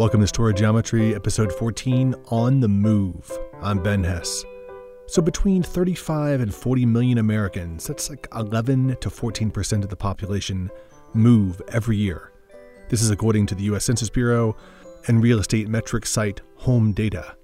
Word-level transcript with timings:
Welcome 0.00 0.22
to 0.22 0.26
Story 0.26 0.54
Geometry, 0.54 1.14
episode 1.14 1.52
14 1.52 2.14
On 2.28 2.60
the 2.60 2.68
Move. 2.68 3.30
I'm 3.60 3.82
Ben 3.82 4.02
Hess. 4.02 4.46
So, 5.06 5.20
between 5.20 5.62
35 5.62 6.40
and 6.40 6.54
40 6.54 6.86
million 6.86 7.18
Americans, 7.18 7.86
that's 7.86 8.08
like 8.08 8.26
11 8.34 8.96
to 8.98 9.10
14% 9.10 9.84
of 9.84 9.90
the 9.90 9.96
population, 9.96 10.70
move 11.12 11.60
every 11.68 11.98
year. 11.98 12.32
This 12.88 13.02
is 13.02 13.10
according 13.10 13.44
to 13.48 13.54
the 13.54 13.64
US 13.64 13.84
Census 13.84 14.08
Bureau 14.08 14.56
and 15.06 15.22
real 15.22 15.38
estate 15.38 15.68
metric 15.68 16.06
site 16.06 16.40
Home 16.60 16.92
Data. 16.92 17.36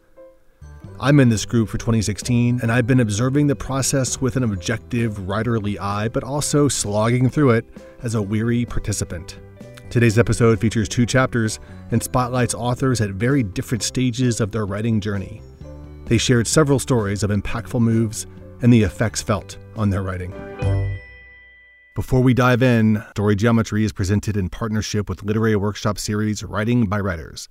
I'm 0.99 1.21
in 1.21 1.29
this 1.29 1.45
group 1.45 1.69
for 1.69 1.77
2016, 1.77 2.61
and 2.63 2.73
I've 2.73 2.87
been 2.87 3.01
observing 3.01 3.49
the 3.49 3.57
process 3.57 4.19
with 4.19 4.35
an 4.37 4.45
objective, 4.45 5.19
writerly 5.19 5.79
eye, 5.79 6.09
but 6.09 6.25
also 6.25 6.69
slogging 6.69 7.29
through 7.29 7.51
it 7.51 7.67
as 8.03 8.15
a 8.15 8.23
weary 8.23 8.65
participant. 8.65 9.41
Today's 9.89 10.19
episode 10.19 10.61
features 10.61 10.89
two 10.89 11.07
chapters 11.07 11.61
and 11.93 12.03
spotlights 12.03 12.55
authors 12.55 13.01
at 13.01 13.11
very 13.11 13.45
different 13.45 13.83
stages 13.83 14.41
of 14.41 14.51
their 14.51 14.67
writing 14.67 15.01
journey. 15.01 15.41
They 16.07 16.19
shared 16.19 16.49
several 16.49 16.81
stories 16.81 17.23
of 17.23 17.31
impactful 17.31 17.81
moves 17.81 18.27
and 18.63 18.73
the 18.73 18.83
effects 18.83 19.23
felt 19.23 19.59
on 19.77 19.91
their 19.91 20.03
writing. 20.03 20.33
Before 21.95 22.21
we 22.21 22.35
dive 22.35 22.63
in, 22.63 23.03
Story 23.11 23.37
Geometry 23.37 23.85
is 23.85 23.93
presented 23.93 24.37
in 24.37 24.51
partnership 24.51 25.09
with 25.09 25.23
literary 25.23 25.57
workshop 25.57 25.99
series 25.99 26.43
Writing 26.43 26.87
by 26.87 26.99
Writers. 27.01 27.49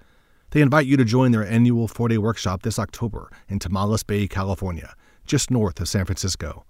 They 0.52 0.62
invite 0.62 0.86
you 0.86 0.98
to 0.98 1.06
join 1.06 1.32
their 1.32 1.48
annual 1.48 1.88
four 1.88 2.10
day 2.10 2.18
workshop 2.18 2.62
this 2.64 2.78
October 2.78 3.32
in 3.48 3.60
Tomales 3.60 4.06
Bay, 4.06 4.28
California, 4.28 4.94
just 5.26 5.50
north 5.50 5.80
of 5.80 5.88
San 5.88 6.06
Francisco. 6.06 6.66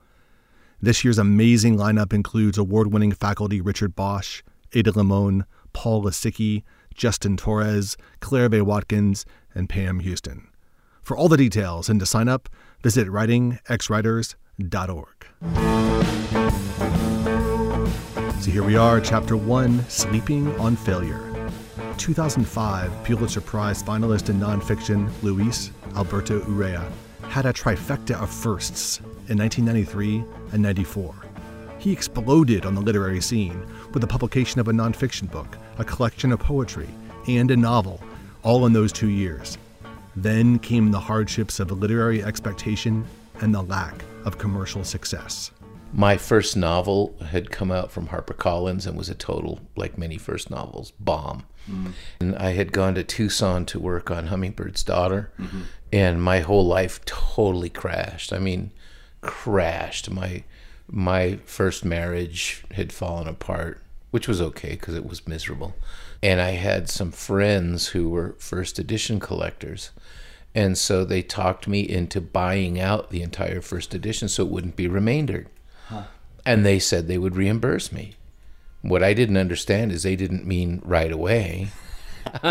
This 0.79 1.03
year's 1.03 1.17
amazing 1.17 1.75
lineup 1.75 2.13
includes 2.13 2.57
award 2.57 2.93
winning 2.93 3.11
faculty 3.11 3.61
Richard 3.61 3.95
Bausch, 3.95 4.41
Ada 4.73 4.91
Limon, 4.91 5.45
Paul 5.75 6.01
Lisicki, 6.03 6.63
Justin 6.95 7.35
Torres, 7.35 7.97
Claire 8.21 8.49
Vaye 8.49 8.61
Watkins, 8.63 9.25
and 9.53 9.67
Pam 9.67 9.99
Houston. 9.99 10.47
For 11.03 11.17
all 11.17 11.27
the 11.27 11.37
details 11.37 11.89
and 11.89 11.99
to 11.99 12.05
sign 12.05 12.29
up, 12.29 12.47
visit 12.81 13.09
writingxwriters.org. 13.09 15.27
So 18.41 18.51
here 18.51 18.63
we 18.63 18.77
are, 18.77 19.01
Chapter 19.01 19.35
1 19.35 19.89
Sleeping 19.89 20.57
on 20.59 20.77
Failure. 20.77 21.21
2005 21.97 23.03
Pulitzer 23.03 23.41
Prize 23.41 23.83
finalist 23.83 24.29
in 24.29 24.39
nonfiction 24.39 25.09
Luis 25.23 25.71
Alberto 25.95 26.39
Urrea 26.41 26.89
had 27.27 27.45
a 27.45 27.53
trifecta 27.53 28.15
of 28.21 28.29
firsts 28.29 28.99
in 29.27 29.37
1993 29.37 30.23
and 30.53 30.63
94. 30.63 31.13
He 31.79 31.91
exploded 31.91 32.65
on 32.65 32.75
the 32.75 32.81
literary 32.81 33.21
scene 33.21 33.65
with 33.95 34.01
the 34.01 34.07
publication 34.07 34.59
of 34.59 34.67
a 34.67 34.73
nonfiction 34.73 35.31
book, 35.31 35.57
a 35.79 35.85
collection 35.85 36.33
of 36.33 36.39
poetry, 36.39 36.89
and 37.29 37.49
a 37.49 37.55
novel, 37.55 38.03
all 38.43 38.65
in 38.65 38.73
those 38.73 38.91
two 38.91 39.07
years. 39.07 39.57
Then 40.17 40.59
came 40.59 40.91
the 40.91 40.99
hardships 40.99 41.61
of 41.61 41.71
literary 41.71 42.21
expectation 42.21 43.05
and 43.41 43.55
the 43.55 43.61
lack 43.61 44.03
of 44.25 44.37
commercial 44.37 44.83
success. 44.83 45.49
My 45.93 46.17
first 46.17 46.57
novel 46.57 47.15
had 47.25 47.51
come 47.51 47.71
out 47.71 47.89
from 47.89 48.09
HarperCollins 48.09 48.85
and 48.85 48.97
was 48.97 49.09
a 49.09 49.15
total, 49.15 49.61
like 49.77 49.97
many 49.97 50.17
first 50.17 50.51
novels, 50.51 50.91
bomb. 50.99 51.45
Mm-hmm. 51.71 51.91
And 52.19 52.35
I 52.35 52.51
had 52.51 52.73
gone 52.73 52.95
to 52.95 53.03
Tucson 53.03 53.65
to 53.67 53.79
work 53.79 54.11
on 54.11 54.27
Hummingbird's 54.27 54.83
Daughter, 54.83 55.31
mm-hmm. 55.39 55.61
and 55.93 56.21
my 56.21 56.41
whole 56.41 56.65
life 56.65 57.03
totally 57.05 57.69
crashed. 57.69 58.33
I 58.33 58.39
mean, 58.39 58.71
crashed. 59.21 60.11
My 60.11 60.43
my 60.87 61.39
first 61.45 61.83
marriage 61.83 62.63
had 62.71 62.93
fallen 62.93 63.27
apart 63.27 63.81
which 64.15 64.29
was 64.29 64.39
okay 64.39 64.69
because 64.69 64.95
it 64.95 65.05
was 65.05 65.27
miserable. 65.27 65.75
And 66.23 66.39
I 66.39 66.51
had 66.51 66.89
some 66.89 67.11
friends 67.11 67.87
who 67.87 68.07
were 68.07 68.37
first 68.39 68.79
edition 68.79 69.19
collectors. 69.19 69.91
And 70.55 70.77
so 70.77 71.03
they 71.03 71.21
talked 71.21 71.67
me 71.67 71.81
into 71.81 72.21
buying 72.21 72.79
out 72.79 73.09
the 73.09 73.21
entire 73.21 73.59
first 73.59 73.93
edition 73.93 74.29
so 74.29 74.45
it 74.45 74.49
wouldn't 74.49 74.77
be 74.77 74.87
remaindered. 74.87 75.49
Huh. 75.89 76.03
And 76.45 76.65
they 76.65 76.79
said 76.79 77.09
they 77.09 77.17
would 77.17 77.35
reimburse 77.35 77.91
me. 77.91 78.13
What 78.81 79.03
I 79.03 79.13
didn't 79.13 79.35
understand 79.35 79.91
is 79.91 80.03
they 80.03 80.15
didn't 80.15 80.47
mean 80.47 80.81
right 80.85 81.11
away. 81.11 81.71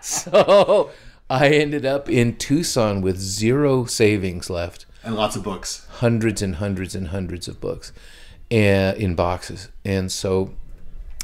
so 0.00 0.90
I 1.30 1.50
ended 1.50 1.86
up 1.86 2.10
in 2.10 2.34
Tucson 2.34 3.00
with 3.00 3.16
zero 3.16 3.84
savings 3.84 4.50
left. 4.50 4.86
And 5.04 5.14
lots 5.14 5.36
of 5.36 5.44
books. 5.44 5.86
Hundreds 5.88 6.42
and 6.42 6.56
hundreds 6.56 6.96
and 6.96 7.08
hundreds 7.08 7.46
of 7.46 7.60
books 7.60 7.92
in 8.50 9.14
boxes. 9.14 9.68
And 9.84 10.10
so 10.10 10.54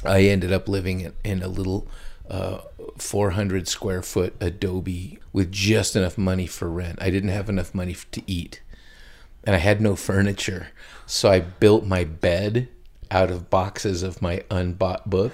I 0.04 0.22
ended 0.22 0.52
up 0.52 0.68
living 0.68 1.00
in, 1.00 1.12
in 1.24 1.42
a 1.42 1.48
little 1.48 1.88
uh, 2.28 2.58
400 2.98 3.68
square 3.68 4.02
foot 4.02 4.34
adobe 4.40 5.18
with 5.32 5.52
just 5.52 5.96
enough 5.96 6.18
money 6.18 6.46
for 6.46 6.68
rent. 6.68 6.98
I 7.00 7.10
didn't 7.10 7.30
have 7.30 7.48
enough 7.48 7.74
money 7.74 7.96
to 8.12 8.22
eat, 8.26 8.60
and 9.44 9.54
I 9.54 9.58
had 9.58 9.80
no 9.80 9.96
furniture. 10.10 10.68
So 11.06 11.30
I 11.30 11.40
built 11.40 11.84
my 11.84 12.04
bed 12.04 12.68
out 13.10 13.30
of 13.30 13.50
boxes 13.50 14.02
of 14.02 14.22
my 14.22 14.42
unbought 14.50 15.08
book. 15.08 15.32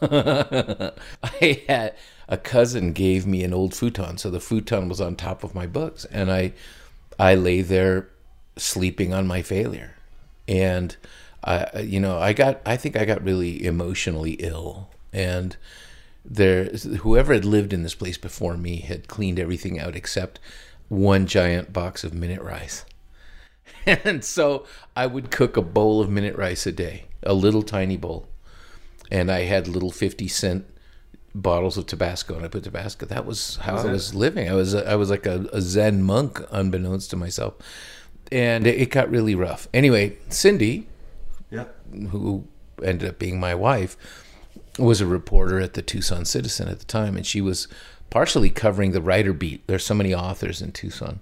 I 0.02 1.62
had 1.68 1.94
a 2.28 2.38
cousin 2.38 2.92
gave 2.92 3.26
me 3.26 3.44
an 3.44 3.52
old 3.52 3.74
futon, 3.74 4.16
so 4.16 4.30
the 4.30 4.40
futon 4.40 4.88
was 4.88 5.00
on 5.00 5.16
top 5.16 5.44
of 5.44 5.54
my 5.54 5.66
books, 5.66 6.04
and 6.06 6.30
I 6.30 6.52
I 7.18 7.34
lay 7.34 7.60
there 7.60 8.08
sleeping 8.56 9.12
on 9.12 9.26
my 9.26 9.42
failure, 9.42 9.96
and 10.48 10.96
I, 11.42 11.80
you 11.80 12.00
know, 12.00 12.18
I 12.18 12.32
got, 12.32 12.60
I 12.66 12.76
think 12.76 12.96
I 12.96 13.04
got 13.04 13.22
really 13.24 13.64
emotionally 13.64 14.32
ill, 14.32 14.90
and 15.12 15.56
there, 16.24 16.64
whoever 16.64 17.32
had 17.32 17.44
lived 17.44 17.72
in 17.72 17.82
this 17.82 17.94
place 17.94 18.18
before 18.18 18.56
me 18.56 18.80
had 18.80 19.08
cleaned 19.08 19.38
everything 19.38 19.78
out 19.78 19.96
except 19.96 20.38
one 20.88 21.26
giant 21.26 21.72
box 21.72 22.04
of 22.04 22.12
minute 22.12 22.42
rice, 22.42 22.84
and 23.86 24.24
so 24.24 24.66
I 24.94 25.06
would 25.06 25.30
cook 25.30 25.56
a 25.56 25.62
bowl 25.62 26.00
of 26.00 26.10
minute 26.10 26.36
rice 26.36 26.66
a 26.66 26.72
day, 26.72 27.04
a 27.22 27.32
little 27.32 27.62
tiny 27.62 27.96
bowl, 27.96 28.28
and 29.10 29.30
I 29.30 29.40
had 29.40 29.66
little 29.66 29.90
fifty 29.90 30.28
cent 30.28 30.66
bottles 31.34 31.78
of 31.78 31.86
Tabasco, 31.86 32.34
and 32.34 32.44
I 32.44 32.48
put 32.48 32.64
Tabasco. 32.64 33.06
That 33.06 33.24
was 33.24 33.56
how 33.56 33.74
was 33.74 33.84
I 33.86 33.92
was 33.92 34.14
living. 34.14 34.50
I 34.50 34.54
was, 34.54 34.74
I 34.74 34.96
was 34.96 35.08
like 35.08 35.24
a, 35.24 35.48
a 35.52 35.62
Zen 35.62 36.02
monk, 36.02 36.42
unbeknownst 36.50 37.10
to 37.10 37.16
myself 37.16 37.54
and 38.32 38.66
it 38.66 38.90
got 38.90 39.10
really 39.10 39.34
rough. 39.34 39.68
Anyway, 39.74 40.16
Cindy, 40.28 40.86
yeah. 41.50 41.64
who 42.10 42.46
ended 42.82 43.08
up 43.08 43.18
being 43.18 43.38
my 43.38 43.54
wife, 43.54 43.96
was 44.78 45.00
a 45.00 45.06
reporter 45.06 45.60
at 45.60 45.74
the 45.74 45.82
Tucson 45.82 46.24
Citizen 46.24 46.68
at 46.68 46.78
the 46.78 46.84
time, 46.84 47.16
and 47.16 47.26
she 47.26 47.40
was 47.40 47.68
partially 48.08 48.50
covering 48.50 48.92
the 48.92 49.02
writer 49.02 49.32
beat. 49.32 49.66
There's 49.66 49.84
so 49.84 49.94
many 49.94 50.14
authors 50.14 50.62
in 50.62 50.72
Tucson, 50.72 51.20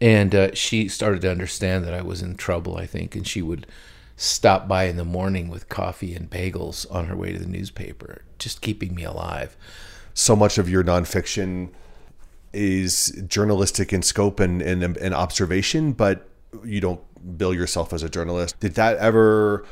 and 0.00 0.34
uh, 0.34 0.54
she 0.54 0.88
started 0.88 1.22
to 1.22 1.30
understand 1.30 1.84
that 1.84 1.94
I 1.94 2.02
was 2.02 2.22
in 2.22 2.36
trouble. 2.36 2.76
I 2.76 2.86
think, 2.86 3.14
and 3.14 3.26
she 3.26 3.42
would 3.42 3.66
stop 4.16 4.68
by 4.68 4.84
in 4.84 4.96
the 4.96 5.04
morning 5.04 5.48
with 5.48 5.70
coffee 5.70 6.14
and 6.14 6.28
bagels 6.28 6.86
on 6.94 7.06
her 7.06 7.16
way 7.16 7.32
to 7.32 7.38
the 7.38 7.46
newspaper, 7.46 8.22
just 8.38 8.60
keeping 8.60 8.94
me 8.94 9.02
alive. 9.02 9.56
So 10.12 10.36
much 10.36 10.58
of 10.58 10.68
your 10.68 10.84
nonfiction 10.84 11.70
is 12.52 13.18
journalistic 13.26 13.92
in 13.94 14.02
scope 14.02 14.38
and, 14.38 14.60
and, 14.60 14.82
and 14.98 15.14
observation, 15.14 15.92
but 15.92 16.28
you 16.64 16.80
don't 16.82 17.00
bill 17.36 17.54
yourself 17.54 17.92
as 17.92 18.02
a 18.02 18.08
journalist. 18.08 18.58
Did 18.60 18.74
that 18.74 18.96
ever? 18.98 19.64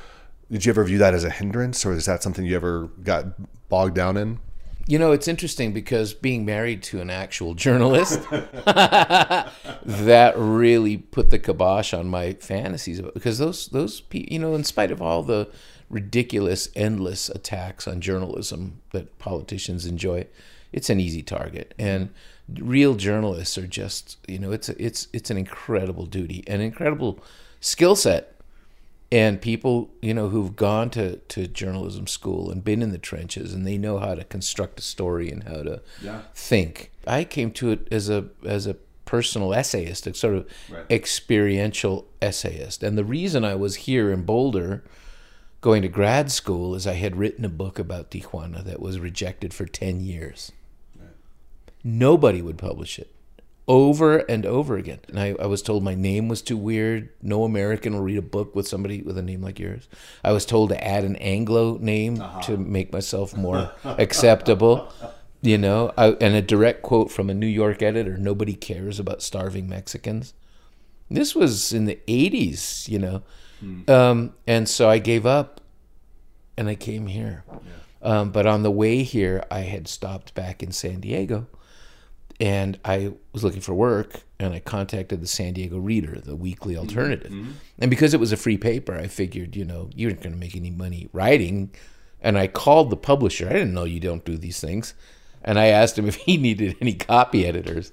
Did 0.51 0.65
you 0.65 0.71
ever 0.71 0.85
view 0.85 0.99
that 0.99 1.15
as 1.15 1.25
a 1.25 1.31
hindrance, 1.31 1.85
or 1.85 1.93
is 1.93 2.07
that 2.07 2.23
something 2.23 2.45
you 2.45 2.57
ever 2.57 2.89
got 3.03 3.27
bogged 3.69 3.95
down 3.95 4.17
in? 4.17 4.41
You 4.87 4.99
know, 4.99 5.13
it's 5.13 5.29
interesting 5.29 5.75
because 5.75 6.15
being 6.15 6.47
married 6.47 6.83
to 6.85 7.03
an 7.03 7.11
actual 7.11 7.53
journalist, 7.55 8.23
that 8.65 10.33
really 10.37 10.97
put 10.97 11.29
the 11.29 11.39
kibosh 11.39 11.93
on 11.93 12.09
my 12.09 12.33
fantasies. 12.35 13.03
Because 13.03 13.37
those 13.39 13.69
those 13.69 14.03
you 14.11 14.39
know, 14.39 14.55
in 14.55 14.65
spite 14.65 14.91
of 14.91 15.03
all 15.03 15.23
the 15.23 15.51
ridiculous, 15.91 16.69
endless 16.75 17.29
attacks 17.29 17.87
on 17.87 18.01
journalism 18.01 18.81
that 18.93 19.19
politicians 19.19 19.87
enjoy, 19.87 20.27
it's 20.73 20.91
an 20.91 21.01
easy 21.01 21.23
target. 21.23 21.75
And 21.79 22.11
real 22.56 22.95
journalists 22.95 23.59
are 23.59 23.67
just 23.67 24.17
you 24.27 24.39
know 24.39 24.53
it's 24.53 24.69
a, 24.69 24.83
it's 24.83 25.09
it's 25.12 25.31
an 25.31 25.37
incredible 25.37 26.06
duty, 26.06 26.45
an 26.47 26.61
incredible 26.61 27.19
skill 27.61 27.97
set, 27.97 28.41
and 29.12 29.41
people 29.41 29.91
you 30.00 30.15
know 30.15 30.29
who've 30.29 30.56
gone 30.56 30.91
to 30.91 31.17
to 31.17 31.47
journalism 31.47 32.06
school 32.06 32.50
and 32.50 32.65
been 32.65 32.83
in 32.83 32.91
the 32.91 32.99
trenches 32.99 33.53
and 33.53 33.67
they 33.67 33.79
know 33.79 33.99
how 33.99 34.15
to 34.15 34.25
construct 34.25 34.79
a 34.81 34.83
story 34.83 35.31
and 35.31 35.45
how 35.45 35.62
to 35.62 35.83
yeah. 36.03 36.23
think. 36.35 36.91
I 37.06 37.25
came 37.25 37.50
to 37.53 37.71
it 37.71 37.89
as 37.91 38.09
a 38.09 38.29
as 38.45 38.67
a 38.67 38.75
personal 39.05 39.55
essayist, 39.55 40.06
a 40.06 40.15
sort 40.15 40.35
of 40.35 40.47
right. 40.71 40.85
experiential 40.91 42.06
essayist, 42.21 42.83
and 42.83 42.97
the 42.97 43.05
reason 43.05 43.44
I 43.44 43.55
was 43.55 43.77
here 43.77 44.11
in 44.11 44.23
Boulder 44.23 44.85
going 45.61 45.83
to 45.83 45.89
grad 45.89 46.31
school 46.31 46.75
is 46.75 46.87
I 46.87 46.94
had 46.94 47.17
written 47.17 47.44
a 47.44 47.49
book 47.49 47.79
about 47.79 48.11
Tijuana 48.11 48.62
that 48.65 48.81
was 48.81 49.01
rejected 49.01 49.53
for 49.53 49.67
10 49.67 50.01
years. 50.01 50.53
Nobody 51.85 52.43
would 52.43 52.59
publish 52.59 52.99
it 52.99 53.13
over 53.69 54.19
and 54.19 54.47
over 54.47 54.77
again. 54.77 55.01
And 55.09 55.21
I, 55.21 55.37
I, 55.39 55.47
was 55.47 55.61
told 55.61 55.85
my 55.85 55.95
name 55.95 56.27
was 56.27 56.41
too 56.41 56.57
weird. 56.57 57.11
No 57.23 57.45
American 57.45 57.93
will 57.93 58.01
read 58.01 58.17
a 58.17 58.23
book 58.23 58.57
with 58.57 58.67
somebody 58.67 59.03
with 59.03 59.19
a 59.19 59.23
name 59.23 59.43
like 59.43 59.59
yours. 59.59 59.89
I 60.25 60.33
was 60.33 60.47
told 60.47 60.71
to 60.71 60.85
add 60.85 61.05
an 61.05 61.17
Anglo 61.17 61.77
name 61.77 62.21
uh-huh. 62.21 62.41
to 62.43 62.57
make 62.57 62.93
myself 62.93 63.37
more 63.37 63.71
acceptable. 63.85 64.91
You 65.43 65.59
know, 65.59 65.93
I, 65.97 66.09
and 66.13 66.35
a 66.35 66.43
direct 66.43 66.83
quote 66.83 67.13
from 67.13 67.31
a 67.31 67.35
New 67.35 67.47
York 67.47 67.81
editor: 67.81 68.17
"Nobody 68.17 68.55
cares 68.55 68.99
about 68.99 69.23
starving 69.23 69.69
Mexicans." 69.69 70.35
This 71.09 71.35
was 71.35 71.73
in 71.73 71.85
the 71.85 72.01
'80s, 72.09 72.89
you 72.89 72.99
know, 72.99 73.23
um, 73.87 74.35
and 74.49 74.69
so 74.69 74.89
I 74.91 74.99
gave 74.99 75.27
up, 75.27 75.61
and 76.57 76.69
I 76.69 76.75
came 76.75 77.07
here. 77.07 77.45
Um, 78.03 78.31
but 78.31 78.47
on 78.47 78.65
the 78.65 78.71
way 78.71 79.05
here, 79.05 79.45
I 79.49 79.61
had 79.61 79.87
stopped 79.87 80.35
back 80.35 80.61
in 80.61 80.73
San 80.73 81.01
Diego, 81.01 81.47
and 82.40 82.79
I 82.85 83.12
was 83.32 83.43
looking 83.43 83.61
for 83.61 83.75
work, 83.75 84.23
and 84.38 84.55
I 84.55 84.61
contacted 84.61 85.20
the 85.20 85.26
San 85.26 85.55
Diego 85.55 85.79
Reader, 85.79 86.20
the 86.20 86.37
weekly 86.37 86.75
mm-hmm. 86.75 86.82
alternative, 86.82 87.32
mm-hmm. 87.32 87.52
and 87.79 87.90
because 87.90 88.14
it 88.14 88.20
was 88.20 88.32
a 88.32 88.37
free 88.37 88.58
paper, 88.58 88.94
I 88.94 89.08
figured, 89.08 89.56
you 89.56 89.64
know, 89.64 89.90
you 89.94 90.08
aren't 90.08 90.23
going 90.23 90.35
to 90.35 90.38
make 90.38 90.56
any 90.56 90.70
money 90.70 91.08
writing, 91.12 91.70
and 92.20 92.38
I 92.38 92.46
called 92.46 92.90
the 92.90 92.96
publisher. 92.96 93.49
I 93.49 93.52
didn't 93.52 93.75
know 93.75 93.85
you 93.85 94.00
don't 94.00 94.25
do 94.25 94.37
these 94.37 94.61
things, 94.61 94.94
and 95.43 95.58
I 95.58 95.67
asked 95.67 95.99
him 95.99 96.06
if 96.08 96.17
he 96.17 96.37
needed 96.37 96.76
any 96.81 96.94
copy 96.94 97.46
editors. 97.46 97.93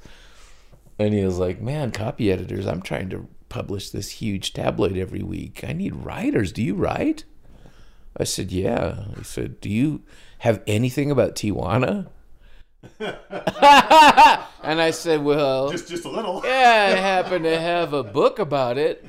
And 0.98 1.13
he 1.13 1.25
was 1.25 1.39
like, 1.39 1.59
"Man, 1.59 1.91
copy 1.91 2.31
editors, 2.31 2.65
I'm 2.65 2.81
trying 2.81 3.09
to 3.09 3.27
publish 3.50 3.89
this 3.89 4.09
huge 4.09 4.53
tabloid 4.53 4.95
every 4.95 5.21
week. 5.21 5.63
I 5.68 5.74
need 5.74 5.95
writers. 5.95 6.51
Do 6.51 6.63
you 6.63 6.75
write?" 6.75 7.25
I 8.15 8.24
said, 8.24 8.51
"Yeah." 8.51 9.06
He 9.18 9.24
said, 9.24 9.59
"Do 9.59 9.69
you 9.69 10.03
have 10.39 10.62
anything 10.68 11.12
about 11.12 11.36
Tijuana?" 11.36 12.07
and 13.00 14.82
I 14.82 14.92
said, 14.92 15.24
"Well, 15.24 15.70
Just 15.72 15.88
just 15.88 16.06
a 16.06 16.10
little. 16.10 16.42
yeah, 16.44 16.94
I 16.96 17.00
happen 17.00 17.44
to 17.44 17.60
have 17.60 17.94
a 17.94 18.04
book 18.04 18.40
about 18.40 18.78
it." 18.78 19.06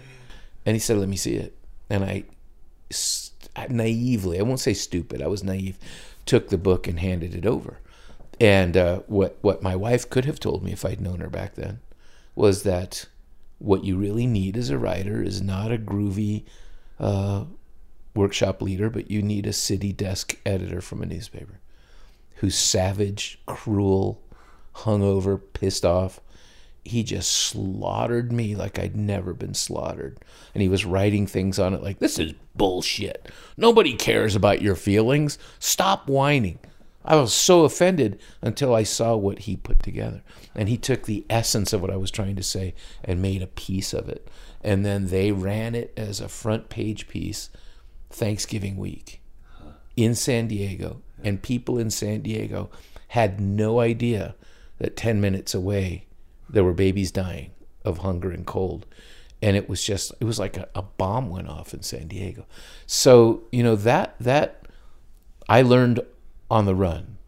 And 0.64 0.74
he 0.74 0.80
said, 0.80 0.98
"Let 0.98 1.08
me 1.08 1.16
see 1.16 1.34
it." 1.34 1.56
And 1.88 2.04
I 2.04 2.24
st- 2.90 3.70
naively, 3.70 4.38
I 4.38 4.42
won't 4.42 4.60
say 4.60 4.74
stupid, 4.74 5.22
I 5.22 5.28
was 5.28 5.42
naive, 5.44 5.78
took 6.26 6.48
the 6.48 6.58
book 6.58 6.86
and 6.86 6.98
handed 7.00 7.34
it 7.34 7.46
over. 7.46 7.78
And 8.40 8.76
uh, 8.76 9.00
what 9.06 9.38
what 9.40 9.62
my 9.62 9.76
wife 9.76 10.10
could 10.10 10.24
have 10.26 10.40
told 10.40 10.62
me 10.62 10.72
if 10.72 10.84
I'd 10.84 11.00
known 11.00 11.20
her 11.20 11.30
back 11.30 11.54
then 11.54 11.80
was 12.34 12.64
that 12.64 13.06
what 13.58 13.84
you 13.84 13.96
really 13.96 14.26
need 14.26 14.56
as 14.56 14.68
a 14.68 14.76
writer 14.76 15.22
is 15.22 15.40
not 15.40 15.72
a 15.72 15.78
groovy 15.78 16.44
uh, 17.00 17.44
workshop 18.14 18.60
leader, 18.60 18.90
but 18.90 19.10
you 19.10 19.22
need 19.22 19.46
a 19.46 19.52
city 19.52 19.92
desk 19.92 20.36
editor 20.44 20.82
from 20.82 21.02
a 21.02 21.06
newspaper 21.06 21.60
who's 22.36 22.56
savage, 22.56 23.40
cruel, 23.46 24.22
hungover, 24.74 25.40
pissed 25.52 25.84
off. 25.84 26.20
He 26.84 27.02
just 27.02 27.32
slaughtered 27.32 28.30
me 28.30 28.54
like 28.54 28.78
I'd 28.78 28.96
never 28.96 29.34
been 29.34 29.54
slaughtered. 29.54 30.18
And 30.54 30.62
he 30.62 30.68
was 30.68 30.84
writing 30.84 31.26
things 31.26 31.58
on 31.58 31.74
it 31.74 31.82
like, 31.82 31.98
this 31.98 32.18
is 32.18 32.34
bullshit. 32.54 33.30
Nobody 33.56 33.94
cares 33.94 34.36
about 34.36 34.62
your 34.62 34.76
feelings. 34.76 35.38
Stop 35.58 36.08
whining. 36.08 36.58
I 37.04 37.16
was 37.16 37.32
so 37.32 37.64
offended 37.64 38.20
until 38.42 38.74
I 38.74 38.82
saw 38.82 39.16
what 39.16 39.40
he 39.40 39.56
put 39.56 39.82
together. 39.82 40.22
And 40.54 40.68
he 40.68 40.76
took 40.76 41.04
the 41.04 41.24
essence 41.30 41.72
of 41.72 41.80
what 41.80 41.90
I 41.90 41.96
was 41.96 42.10
trying 42.10 42.36
to 42.36 42.42
say 42.42 42.74
and 43.04 43.22
made 43.22 43.42
a 43.42 43.48
piece 43.48 43.92
of 43.92 44.08
it. 44.08 44.28
And 44.62 44.84
then 44.84 45.08
they 45.08 45.32
ran 45.32 45.74
it 45.74 45.92
as 45.96 46.20
a 46.20 46.28
front 46.28 46.68
page 46.68 47.08
piece 47.08 47.50
Thanksgiving 48.10 48.76
week 48.76 49.20
in 49.96 50.14
San 50.14 50.48
Diego. 50.48 51.02
And 51.26 51.42
people 51.42 51.76
in 51.76 51.90
San 51.90 52.20
Diego 52.20 52.70
had 53.08 53.40
no 53.40 53.80
idea 53.80 54.36
that 54.78 54.96
10 54.96 55.20
minutes 55.20 55.54
away 55.54 56.06
there 56.48 56.62
were 56.62 56.72
babies 56.72 57.10
dying 57.10 57.50
of 57.84 57.98
hunger 57.98 58.30
and 58.30 58.46
cold. 58.46 58.86
And 59.42 59.56
it 59.56 59.68
was 59.68 59.82
just, 59.82 60.12
it 60.20 60.24
was 60.24 60.38
like 60.38 60.56
a, 60.56 60.68
a 60.76 60.82
bomb 60.82 61.28
went 61.28 61.48
off 61.48 61.74
in 61.74 61.82
San 61.82 62.06
Diego. 62.06 62.46
So, 62.86 63.42
you 63.50 63.64
know, 63.64 63.74
that, 63.74 64.14
that 64.20 64.68
I 65.48 65.62
learned 65.62 65.98
on 66.48 66.64
the 66.64 66.76
run. 66.76 67.18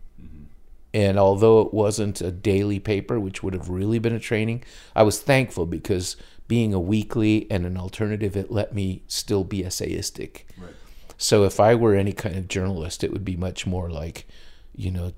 And 0.95 1.19
although 1.19 1.61
it 1.63 1.75
wasn't 1.75 2.21
a 2.21 2.31
daily 2.31 2.79
paper, 2.79 3.19
which 3.19 3.43
would 3.43 3.53
have 3.53 3.69
really 3.69 3.99
been 3.99 4.15
a 4.15 4.21
training, 4.21 4.63
I 4.95 5.03
was 5.03 5.21
thankful 5.21 5.67
because 5.67 6.17
being 6.47 6.73
a 6.73 6.79
weekly 6.79 7.51
and 7.51 7.67
an 7.67 7.77
alternative, 7.77 8.37
it 8.37 8.53
let 8.53 8.73
me 8.73 9.03
still 9.09 9.43
be 9.43 9.65
essayistic. 9.65 10.43
Right. 10.57 10.73
So 11.19 11.45
if 11.45 11.59
I 11.61 11.75
were 11.75 11.95
any 11.95 12.13
kind 12.13 12.37
of 12.37 12.49
journalist, 12.49 13.05
it 13.05 13.13
would 13.13 13.25
be 13.25 13.37
much 13.37 13.67
more 13.67 13.91
like, 13.91 14.27
you 14.75 14.91
know, 14.91 15.13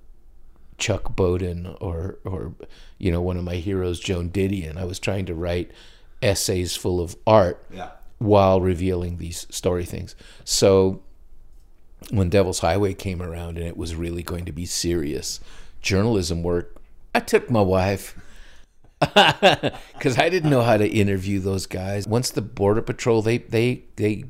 Chuck 0.79 1.15
Bowden 1.15 1.77
or 1.81 2.19
or 2.25 2.55
you 2.99 3.13
know 3.13 3.21
one 3.21 3.37
of 3.37 3.45
my 3.45 3.57
heroes, 3.57 4.01
Joan 4.01 4.31
Didion. 4.31 4.79
I 4.79 4.85
was 4.85 4.99
trying 4.99 5.27
to 5.27 5.35
write 5.35 5.71
essays 6.23 6.75
full 6.75 7.01
of 7.01 7.17
art 7.27 7.63
Yeah. 7.71 7.91
while 8.19 8.61
revealing 8.63 9.19
these 9.19 9.47
story 9.51 9.85
things. 9.85 10.17
So 10.43 11.03
when 12.11 12.31
Devil's 12.31 12.61
Highway 12.61 12.95
came 12.95 13.21
around 13.21 13.59
and 13.59 13.67
it 13.67 13.77
was 13.77 13.95
really 13.95 14.23
going 14.23 14.47
to 14.47 14.53
be 14.53 14.65
serious 14.65 15.39
journalism 15.83 16.43
work, 16.43 16.77
I 17.15 17.21
took 17.21 17.51
my 17.51 17.61
wife 17.63 18.19
because 19.01 20.19
I 20.19 20.29
didn't 20.31 20.51
know 20.51 20.63
how 20.63 20.77
to 20.79 20.87
interview 20.89 21.41
those 21.41 21.67
guys. 21.67 22.07
Once 22.07 22.31
the 22.31 22.43
Border 22.43 22.83
Patrol, 22.83 23.21
they 23.23 23.39
they 23.39 23.85
they 23.97 24.25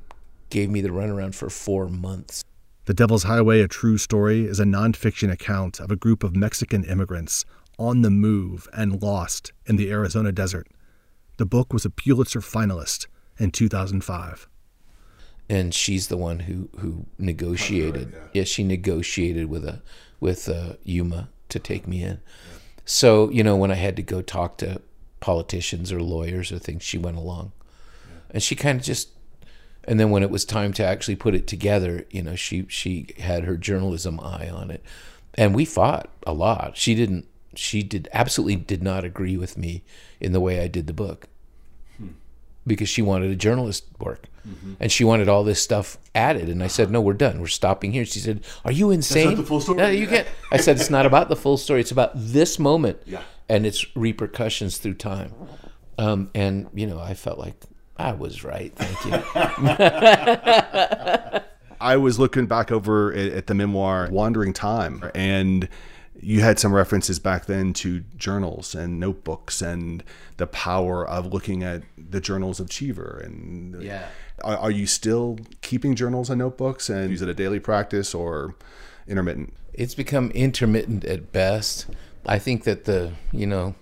gave 0.50 0.70
me 0.70 0.80
the 0.80 0.88
runaround 0.90 1.34
for 1.34 1.48
four 1.50 1.88
months. 1.88 2.44
The 2.86 2.94
Devil's 2.94 3.22
Highway, 3.24 3.60
a 3.60 3.68
true 3.68 3.98
story, 3.98 4.44
is 4.46 4.58
a 4.58 4.64
nonfiction 4.64 5.30
account 5.30 5.80
of 5.80 5.90
a 5.90 5.96
group 5.96 6.24
of 6.24 6.34
Mexican 6.34 6.84
immigrants 6.84 7.44
on 7.78 8.02
the 8.02 8.10
move 8.10 8.68
and 8.72 9.00
lost 9.02 9.52
in 9.66 9.76
the 9.76 9.90
Arizona 9.90 10.32
desert. 10.32 10.66
The 11.36 11.46
book 11.46 11.72
was 11.72 11.84
a 11.84 11.90
Pulitzer 11.90 12.40
finalist 12.40 13.06
in 13.38 13.50
2005. 13.50 14.48
and 15.48 15.74
she's 15.74 16.08
the 16.08 16.16
one 16.16 16.40
who 16.40 16.68
who 16.78 17.06
negotiated. 17.18 18.14
yeah. 18.32 18.44
she 18.44 18.62
negotiated 18.62 19.48
with 19.48 19.64
a 19.64 19.82
with 20.20 20.48
uh, 20.48 20.74
Yuma 20.84 21.28
to 21.48 21.58
take 21.58 21.86
me 21.88 22.02
in. 22.02 22.20
So 22.84 23.30
you 23.30 23.42
know, 23.42 23.56
when 23.56 23.70
I 23.70 23.74
had 23.74 23.96
to 23.96 24.02
go 24.02 24.22
talk 24.22 24.58
to 24.58 24.80
politicians 25.20 25.92
or 25.92 26.02
lawyers 26.02 26.52
or 26.52 26.58
things, 26.58 26.82
she 26.82 26.98
went 26.98 27.16
along, 27.16 27.52
and 28.30 28.42
she 28.42 28.54
kind 28.54 28.78
of 28.78 28.84
just. 28.84 29.10
And 29.90 29.98
then 29.98 30.10
when 30.10 30.22
it 30.22 30.30
was 30.30 30.44
time 30.44 30.72
to 30.74 30.84
actually 30.84 31.16
put 31.16 31.34
it 31.34 31.48
together, 31.48 32.06
you 32.10 32.22
know, 32.22 32.36
she 32.36 32.64
she 32.68 33.08
had 33.18 33.42
her 33.42 33.56
journalism 33.56 34.20
eye 34.20 34.48
on 34.48 34.70
it, 34.70 34.84
and 35.34 35.52
we 35.52 35.64
fought 35.64 36.08
a 36.24 36.32
lot. 36.32 36.76
She 36.76 36.94
didn't. 36.94 37.26
She 37.56 37.82
did 37.82 38.08
absolutely 38.12 38.54
did 38.54 38.84
not 38.84 39.04
agree 39.04 39.36
with 39.36 39.58
me 39.58 39.82
in 40.20 40.30
the 40.30 40.38
way 40.38 40.60
I 40.60 40.68
did 40.68 40.86
the 40.86 40.92
book. 40.92 41.26
Because 42.64 42.88
she 42.88 43.02
wanted 43.02 43.32
a 43.32 43.34
journalist 43.36 43.84
work. 43.98 44.26
And 44.78 44.92
she 44.92 45.02
wanted 45.02 45.28
all 45.28 45.42
this 45.42 45.60
stuff 45.60 45.98
added. 46.14 46.48
And 46.48 46.62
i 46.62 46.68
said 46.68 46.92
no 46.92 47.00
we're 47.00 47.12
done. 47.14 47.40
We're 47.40 47.48
stopping 47.48 47.90
here. 47.90 48.04
She 48.04 48.20
said 48.20 48.44
are 48.64 48.70
you 48.70 48.92
insane 48.92 49.34
the 49.34 49.42
full 49.42 49.60
story? 49.60 49.78
no 49.78 49.88
you 49.88 50.06
can't. 50.06 50.28
I 50.52 50.58
said 50.58 50.76
it's 50.76 50.88
not 50.90 51.04
about 51.04 51.28
the 51.28 51.36
full 51.36 51.56
story. 51.56 51.80
It's 51.80 51.90
about 51.90 52.12
this 52.14 52.60
moment 52.60 53.02
Yeah. 53.06 53.22
and 53.48 53.66
its 53.66 53.84
repercussions 53.96 54.78
through 54.78 54.94
time. 54.94 55.34
Um, 55.98 56.30
and 56.34 56.68
you 56.74 56.86
know 56.86 57.00
i 57.00 57.12
felt 57.14 57.38
like 57.40 57.56
i 58.00 58.12
was 58.12 58.42
right 58.44 58.72
thank 58.76 59.04
you 59.04 59.12
I 61.82 61.96
was 61.96 62.18
looking 62.18 62.44
back 62.46 62.70
over 62.70 63.10
at, 63.12 63.32
at 63.32 63.46
the 63.46 63.54
memoir 63.54 64.08
Wandering 64.10 64.52
Time, 64.52 65.10
and 65.14 65.66
you 66.20 66.42
had 66.42 66.58
some 66.58 66.74
references 66.74 67.18
back 67.18 67.46
then 67.46 67.72
to 67.72 68.00
journals 68.18 68.74
and 68.74 69.00
notebooks 69.00 69.62
and 69.62 70.04
the 70.36 70.46
power 70.46 71.08
of 71.08 71.32
looking 71.32 71.62
at 71.62 71.82
the 71.96 72.20
journals 72.20 72.60
of 72.60 72.68
Cheever. 72.68 73.22
And 73.24 73.82
Yeah. 73.82 74.08
are, 74.44 74.58
are 74.58 74.70
you 74.70 74.86
still 74.86 75.38
keeping 75.62 75.94
journals 75.94 76.28
and 76.28 76.38
notebooks? 76.38 76.90
And 76.90 77.14
is 77.14 77.22
it 77.22 77.30
a 77.30 77.34
daily 77.34 77.60
practice 77.60 78.14
or 78.14 78.54
intermittent? 79.08 79.54
it's 79.72 79.94
become 79.94 80.30
intermittent 80.32 81.04
at 81.06 81.32
best. 81.32 81.86
I 82.26 82.38
think 82.38 82.64
that 82.64 82.84
the 82.84 83.12
you 83.32 83.46
know 83.46 83.74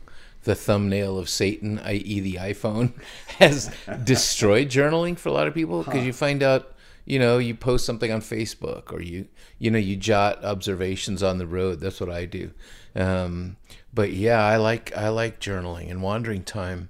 the 0.48 0.54
thumbnail 0.54 1.18
of 1.18 1.28
Satan, 1.28 1.78
i.e., 1.80 2.20
the 2.20 2.36
iPhone, 2.36 2.94
has 3.38 3.70
destroyed 4.02 4.70
journaling 4.70 5.18
for 5.18 5.28
a 5.28 5.32
lot 5.32 5.46
of 5.46 5.52
people 5.52 5.82
because 5.82 6.06
you 6.06 6.14
find 6.14 6.42
out 6.42 6.74
you 7.04 7.18
know 7.18 7.36
you 7.36 7.54
post 7.54 7.84
something 7.84 8.10
on 8.10 8.22
Facebook 8.22 8.90
or 8.90 9.02
you 9.02 9.28
you 9.58 9.70
know 9.70 9.78
you 9.78 9.94
jot 9.94 10.42
observations 10.42 11.22
on 11.22 11.36
the 11.36 11.46
road. 11.46 11.80
That's 11.80 12.00
what 12.00 12.08
I 12.08 12.24
do. 12.24 12.50
Um, 12.96 13.58
but 13.92 14.12
yeah, 14.12 14.42
I 14.42 14.56
like 14.56 14.96
I 14.96 15.10
like 15.10 15.38
journaling 15.38 15.90
and 15.90 16.02
Wandering 16.02 16.44
Time. 16.44 16.88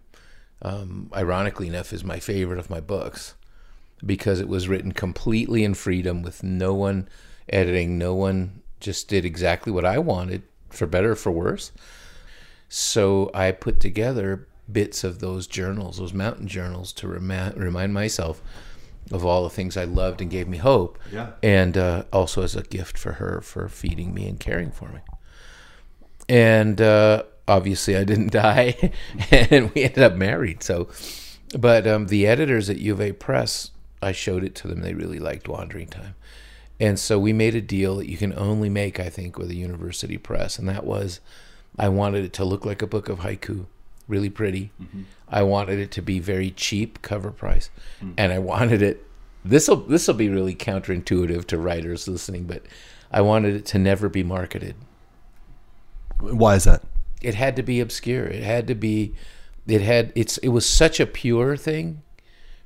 Um, 0.63 1.11
ironically 1.13 1.67
enough, 1.67 1.93
is 1.93 2.05
my 2.05 2.21
favorite 2.21 2.61
of 2.61 2.71
my 2.71 2.81
books 2.81 3.35
because 4.07 4.39
it 4.39 4.49
was 4.49 4.69
written 4.69 4.93
completely 4.93 5.65
in 5.65 5.75
freedom 5.75 6.23
with 6.23 6.45
no 6.45 6.75
one 6.75 7.09
editing, 7.49 7.99
no 7.99 8.15
one 8.15 8.63
just 8.79 9.09
did 9.09 9.25
exactly 9.25 9.73
what 9.73 9.85
I 9.85 9.99
wanted, 9.99 10.43
for 10.69 10.87
better 10.87 11.13
or 11.13 11.17
for 11.17 11.33
worse. 11.33 11.73
So 12.69 13.31
I 13.33 13.53
put 13.53 13.81
together 13.81 14.47
bits 14.71 15.05
of 15.05 15.21
those 15.21 15.47
journals, 15.47 15.99
those 15.99 16.13
mountain 16.13 16.47
journals, 16.47 16.93
to 16.95 17.09
remind, 17.09 17.57
remind 17.57 17.95
myself 17.95 18.43
of 19.11 19.25
all 19.25 19.45
the 19.45 19.51
things 19.51 19.77
I 19.77 19.85
loved 19.85 20.21
and 20.21 20.31
gave 20.31 20.49
me 20.49 20.59
hope. 20.59 20.99
Yeah. 21.13 21.33
And 21.43 21.77
uh, 21.77 22.05
also 22.13 22.43
as 22.43 22.55
a 22.55 22.63
gift 22.63 22.99
for 22.99 23.13
her 23.13 23.41
for 23.41 23.69
feeding 23.69 24.13
me 24.13 24.29
and 24.29 24.39
caring 24.39 24.71
for 24.71 24.89
me. 24.89 25.01
And 26.29 26.81
uh, 26.81 27.23
obviously, 27.47 27.97
I 27.97 28.05
didn't 28.05 28.33
die, 28.33 28.93
and 29.31 29.75
we 29.75 29.85
ended 29.85 30.03
up 30.03 30.15
married. 30.15 30.63
So, 30.63 30.89
but 31.59 31.87
um, 31.87 32.09
the 32.09 32.27
editors 32.27 32.69
at 32.69 32.79
U 32.79 32.93
of 32.93 33.01
A 33.01 33.13
Press, 33.13 33.71
I 34.03 34.13
showed 34.13 34.45
it 34.45 34.55
to 34.57 34.69
them. 34.69 34.83
They 34.83 34.95
really 34.95 35.19
liked 35.19 35.49
Wandering 35.49 35.89
Time, 35.89 36.15
And 36.79 36.99
so 36.99 37.19
we 37.19 37.33
made 37.33 37.55
a 37.55 37.63
deal 37.63 37.97
that 37.97 38.11
you 38.11 38.19
can 38.19 38.39
only 38.39 38.69
make, 38.69 39.01
I 39.01 39.09
think, 39.09 39.39
with 39.39 39.51
a 39.51 39.57
university 39.57 40.19
press, 40.19 40.59
and 40.59 40.69
that 40.69 40.85
was, 40.85 41.21
I 41.77 41.89
wanted 41.89 42.25
it 42.25 42.33
to 42.35 42.45
look 42.45 42.65
like 42.65 42.83
a 42.83 42.87
book 42.87 43.09
of 43.09 43.21
haiku, 43.21 43.67
really 44.07 44.31
pretty. 44.31 44.71
Mm-hmm. 44.81 45.03
I 45.29 45.43
wanted 45.43 45.79
it 45.79 45.91
to 45.93 46.03
be 46.03 46.19
very 46.19 46.51
cheap 46.51 47.03
cover 47.03 47.31
price, 47.31 47.71
mm-hmm. 47.99 48.13
and 48.17 48.33
I 48.33 48.39
wanted 48.39 48.83
it. 48.83 49.05
This 49.45 49.69
will 49.69 49.77
this 49.77 50.07
will 50.07 50.15
be 50.15 50.29
really 50.29 50.55
counterintuitive 50.55 51.47
to 51.47 51.59
writers 51.59 52.09
listening, 52.09 52.45
but 52.45 52.63
I 53.11 53.21
wanted 53.21 53.55
it 53.55 53.67
to 53.67 53.79
never 53.79 54.09
be 54.09 54.23
marketed. 54.23 54.75
Why 56.21 56.57
is 56.57 56.65
that? 56.65 56.83
It 57.23 57.35
had 57.35 57.57
to 57.57 57.63
be 57.63 57.81
obscure. 57.81 58.27
It 58.27 58.43
had 58.43 58.67
to 58.69 58.75
be. 58.75 59.15
It 59.67 59.81
had. 59.81 60.13
It's. 60.15 60.39
It 60.39 60.49
was 60.49 60.67
such 60.67 61.01
a 61.01 61.07
pure 61.07 61.57
thing, 61.57 62.03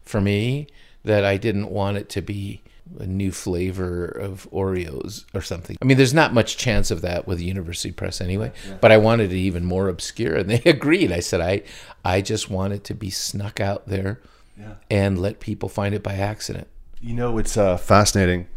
for 0.03 0.21
me 0.21 0.67
that 1.05 1.25
I 1.25 1.37
didn't 1.37 1.71
want 1.71 1.97
it 1.97 2.09
to 2.11 2.23
be 2.23 2.62
a 2.99 3.07
new 3.07 3.33
flavor 3.33 4.05
of 4.07 4.49
Oreos 4.51 5.25
or 5.35 5.41
something. 5.41 5.77
I 5.81 5.85
mean, 5.85 5.97
there's 5.97 6.15
not 6.15 6.35
much 6.35 6.57
chance 6.57 6.91
of 6.91 7.01
that 7.03 7.27
with 7.27 7.39
the 7.39 7.45
University 7.45 7.93
Press 7.93 8.21
anyway. 8.21 8.53
Yeah. 8.69 8.77
But 8.81 8.93
I 8.93 8.97
wanted 8.99 9.33
it 9.33 9.37
even 9.37 9.65
more 9.65 9.89
obscure, 9.89 10.37
and 10.37 10.51
they 10.51 10.63
agreed. 10.71 11.13
I 11.13 11.21
said, 11.21 11.41
I, 11.41 11.63
I 12.05 12.21
just 12.21 12.51
want 12.51 12.73
it 12.73 12.85
to 12.85 12.95
be 12.95 13.11
snuck 13.11 13.61
out 13.61 13.87
there, 13.89 14.21
yeah. 14.59 14.75
and 14.91 15.21
let 15.21 15.41
people 15.41 15.69
find 15.69 15.95
it 15.95 16.03
by 16.03 16.15
accident. 16.15 16.69
You 17.01 17.15
know, 17.15 17.39
it's 17.39 17.57
uh, 17.57 17.77
fascinating. 17.77 18.49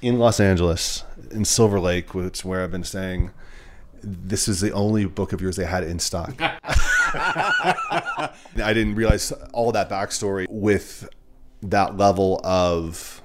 In 0.00 0.18
Los 0.18 0.40
Angeles, 0.40 1.04
in 1.30 1.44
Silver 1.44 1.78
Lake, 1.78 2.14
which 2.14 2.40
is 2.40 2.44
where 2.44 2.64
I've 2.64 2.72
been 2.72 2.82
staying, 2.82 3.30
this 4.02 4.48
is 4.48 4.60
the 4.60 4.72
only 4.72 5.04
book 5.04 5.32
of 5.32 5.40
yours 5.40 5.56
they 5.56 5.64
had 5.64 5.84
in 5.84 6.00
stock. 6.00 6.34
I 7.14 8.32
didn't 8.54 8.96
realize 8.96 9.32
all 9.52 9.70
that 9.72 9.88
backstory 9.88 10.46
with 10.48 11.08
that 11.62 11.96
level 11.96 12.40
of 12.44 13.22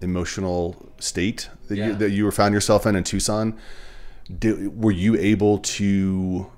emotional 0.00 0.92
state 0.98 1.48
that, 1.68 1.76
yeah. 1.76 1.88
you, 1.88 1.94
that 1.96 2.10
you 2.10 2.24
were 2.24 2.32
found 2.32 2.54
yourself 2.54 2.86
in 2.86 2.96
in 2.96 3.04
Tucson. 3.04 3.58
Did, 4.38 4.82
were 4.82 4.90
you 4.90 5.16
able 5.16 5.58
to 5.58 6.50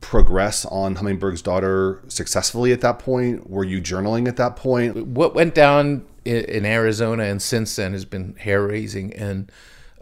progress 0.00 0.64
on 0.66 0.96
Hummingbird's 0.96 1.42
daughter 1.42 2.02
successfully 2.08 2.72
at 2.72 2.80
that 2.82 2.98
point? 2.98 3.50
Were 3.50 3.64
you 3.64 3.80
journaling 3.80 4.28
at 4.28 4.36
that 4.36 4.56
point? 4.56 5.06
What 5.06 5.34
went 5.34 5.54
down 5.54 6.06
in 6.24 6.64
Arizona 6.64 7.24
and 7.24 7.40
since 7.40 7.74
then 7.76 7.92
has 7.92 8.04
been 8.04 8.36
hair 8.36 8.66
raising, 8.66 9.14
and 9.14 9.50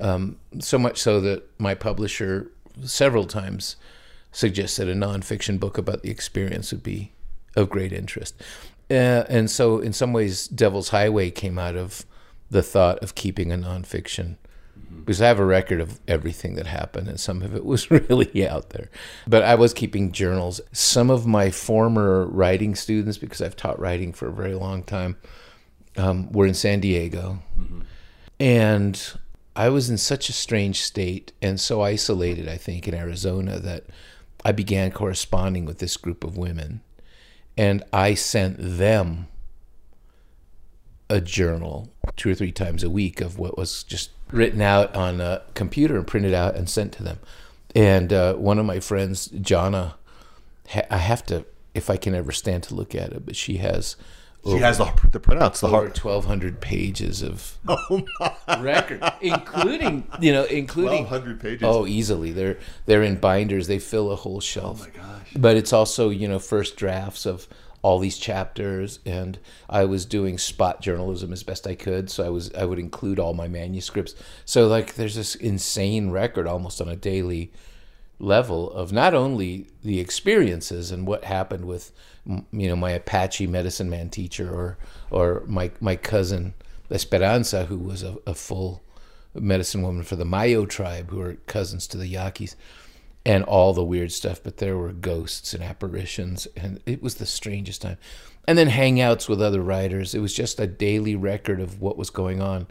um, 0.00 0.36
so 0.58 0.78
much 0.78 0.98
so 0.98 1.20
that 1.20 1.44
my 1.58 1.74
publisher 1.74 2.50
several 2.84 3.24
times 3.24 3.76
suggested 4.32 4.88
a 4.88 4.94
nonfiction 4.94 5.58
book 5.58 5.78
about 5.78 6.02
the 6.02 6.10
experience 6.10 6.72
would 6.72 6.82
be 6.82 7.12
of 7.54 7.70
great 7.70 7.92
interest. 7.92 8.34
Uh, 8.90 9.24
and 9.28 9.50
so, 9.50 9.80
in 9.80 9.92
some 9.92 10.12
ways, 10.12 10.46
Devil's 10.46 10.90
Highway 10.90 11.30
came 11.30 11.58
out 11.58 11.76
of 11.76 12.06
the 12.50 12.62
thought 12.62 13.02
of 13.02 13.16
keeping 13.16 13.50
a 13.50 13.56
nonfiction 13.56 14.36
mm-hmm. 14.78 15.00
because 15.00 15.20
I 15.20 15.26
have 15.26 15.40
a 15.40 15.44
record 15.44 15.80
of 15.80 16.00
everything 16.06 16.54
that 16.54 16.66
happened, 16.66 17.08
and 17.08 17.18
some 17.18 17.42
of 17.42 17.54
it 17.54 17.64
was 17.64 17.90
really 17.90 18.46
out 18.46 18.70
there. 18.70 18.88
But 19.26 19.42
I 19.42 19.56
was 19.56 19.74
keeping 19.74 20.12
journals. 20.12 20.60
Some 20.72 21.10
of 21.10 21.26
my 21.26 21.50
former 21.50 22.26
writing 22.26 22.74
students, 22.74 23.18
because 23.18 23.42
I've 23.42 23.56
taught 23.56 23.80
writing 23.80 24.12
for 24.12 24.28
a 24.28 24.32
very 24.32 24.54
long 24.54 24.82
time, 24.84 25.16
um, 25.96 26.30
were 26.30 26.46
in 26.46 26.54
San 26.54 26.80
Diego. 26.80 27.38
Mm-hmm. 27.58 27.80
And 28.38 29.12
I 29.56 29.70
was 29.70 29.88
in 29.88 29.98
such 29.98 30.28
a 30.28 30.34
strange 30.34 30.82
state 30.82 31.32
and 31.40 31.58
so 31.58 31.80
isolated, 31.80 32.48
I 32.48 32.58
think, 32.58 32.86
in 32.86 32.94
Arizona 32.94 33.58
that 33.58 33.84
I 34.44 34.52
began 34.52 34.90
corresponding 34.92 35.64
with 35.64 35.78
this 35.78 35.96
group 35.96 36.22
of 36.22 36.36
women. 36.36 36.82
And 37.56 37.82
I 37.92 38.14
sent 38.14 38.56
them 38.58 39.28
a 41.08 41.20
journal 41.20 41.90
two 42.16 42.30
or 42.30 42.34
three 42.34 42.52
times 42.52 42.82
a 42.82 42.90
week 42.90 43.20
of 43.20 43.38
what 43.38 43.56
was 43.56 43.82
just 43.82 44.10
written 44.30 44.60
out 44.60 44.94
on 44.94 45.20
a 45.20 45.42
computer 45.54 45.96
and 45.96 46.06
printed 46.06 46.34
out 46.34 46.56
and 46.56 46.68
sent 46.68 46.92
to 46.94 47.02
them. 47.02 47.18
And 47.74 48.12
uh, 48.12 48.34
one 48.34 48.58
of 48.58 48.66
my 48.66 48.80
friends, 48.80 49.26
Jana, 49.26 49.96
I 50.90 50.98
have 50.98 51.24
to, 51.26 51.44
if 51.74 51.90
I 51.90 51.96
can 51.96 52.14
ever 52.14 52.32
stand 52.32 52.64
to 52.64 52.74
look 52.74 52.94
at 52.94 53.12
it, 53.12 53.24
but 53.24 53.36
she 53.36 53.58
has 53.58 53.96
she 54.44 54.58
has 54.58 54.78
the, 54.78 54.84
the 55.10 55.20
printouts, 55.20 55.60
the 55.60 55.68
over 55.68 55.88
twelve 55.88 56.24
hundred 56.24 56.60
pages 56.60 57.22
of 57.22 57.58
oh 57.68 58.04
record, 58.60 59.02
including 59.20 60.06
you 60.20 60.32
know, 60.32 60.44
including 60.44 61.06
twelve 61.06 61.08
hundred 61.08 61.40
pages. 61.40 61.62
Oh, 61.64 61.86
easily. 61.86 62.32
They're 62.32 62.58
they're 62.86 63.02
in 63.02 63.16
binders. 63.16 63.66
They 63.66 63.78
fill 63.78 64.12
a 64.12 64.16
whole 64.16 64.40
shelf. 64.40 64.82
Oh 64.82 64.84
my 64.84 64.90
gosh! 64.90 65.32
But 65.36 65.56
it's 65.56 65.72
also 65.72 66.10
you 66.10 66.28
know 66.28 66.38
first 66.38 66.76
drafts 66.76 67.26
of 67.26 67.48
all 67.82 67.98
these 67.98 68.18
chapters, 68.18 68.98
and 69.06 69.38
I 69.70 69.84
was 69.84 70.04
doing 70.04 70.38
spot 70.38 70.80
journalism 70.80 71.32
as 71.32 71.42
best 71.42 71.66
I 71.66 71.74
could. 71.74 72.10
So 72.10 72.24
I 72.24 72.30
was 72.30 72.52
I 72.54 72.64
would 72.64 72.78
include 72.78 73.18
all 73.18 73.34
my 73.34 73.48
manuscripts. 73.48 74.14
So 74.44 74.66
like 74.66 74.94
there's 74.94 75.14
this 75.14 75.34
insane 75.34 76.10
record 76.10 76.46
almost 76.46 76.80
on 76.80 76.88
a 76.88 76.96
daily 76.96 77.52
level 78.18 78.70
of 78.72 78.92
not 78.92 79.14
only 79.14 79.68
the 79.84 80.00
experiences 80.00 80.90
and 80.90 81.06
what 81.06 81.24
happened 81.24 81.66
with 81.66 81.92
you 82.26 82.68
know 82.68 82.76
my 82.76 82.90
Apache 82.90 83.46
medicine 83.46 83.88
man 83.88 84.10
teacher 84.10 84.52
or 84.52 84.78
or 85.10 85.44
my 85.46 85.70
my 85.80 85.96
cousin 85.96 86.54
Esperanza 86.90 87.66
who 87.66 87.78
was 87.78 88.02
a, 88.02 88.16
a 88.26 88.34
full 88.34 88.82
medicine 89.34 89.82
woman 89.82 90.02
for 90.02 90.16
the 90.16 90.24
Mayo 90.24 90.66
tribe 90.66 91.10
who 91.10 91.20
are 91.20 91.34
cousins 91.46 91.86
to 91.88 91.98
the 91.98 92.06
Yaquis 92.06 92.56
and 93.24 93.44
all 93.44 93.74
the 93.74 93.84
weird 93.84 94.12
stuff. 94.12 94.42
But 94.42 94.58
there 94.58 94.76
were 94.76 94.92
ghosts 94.92 95.52
and 95.52 95.62
apparitions 95.62 96.46
and 96.56 96.80
it 96.86 97.02
was 97.02 97.16
the 97.16 97.26
strangest 97.26 97.82
time. 97.82 97.98
And 98.48 98.56
then 98.56 98.68
hangouts 98.68 99.28
with 99.28 99.42
other 99.42 99.60
writers. 99.60 100.14
It 100.14 100.20
was 100.20 100.32
just 100.32 100.60
a 100.60 100.66
daily 100.68 101.16
record 101.16 101.60
of 101.60 101.80
what 101.80 101.98
was 101.98 102.10
going 102.10 102.40
on 102.40 102.66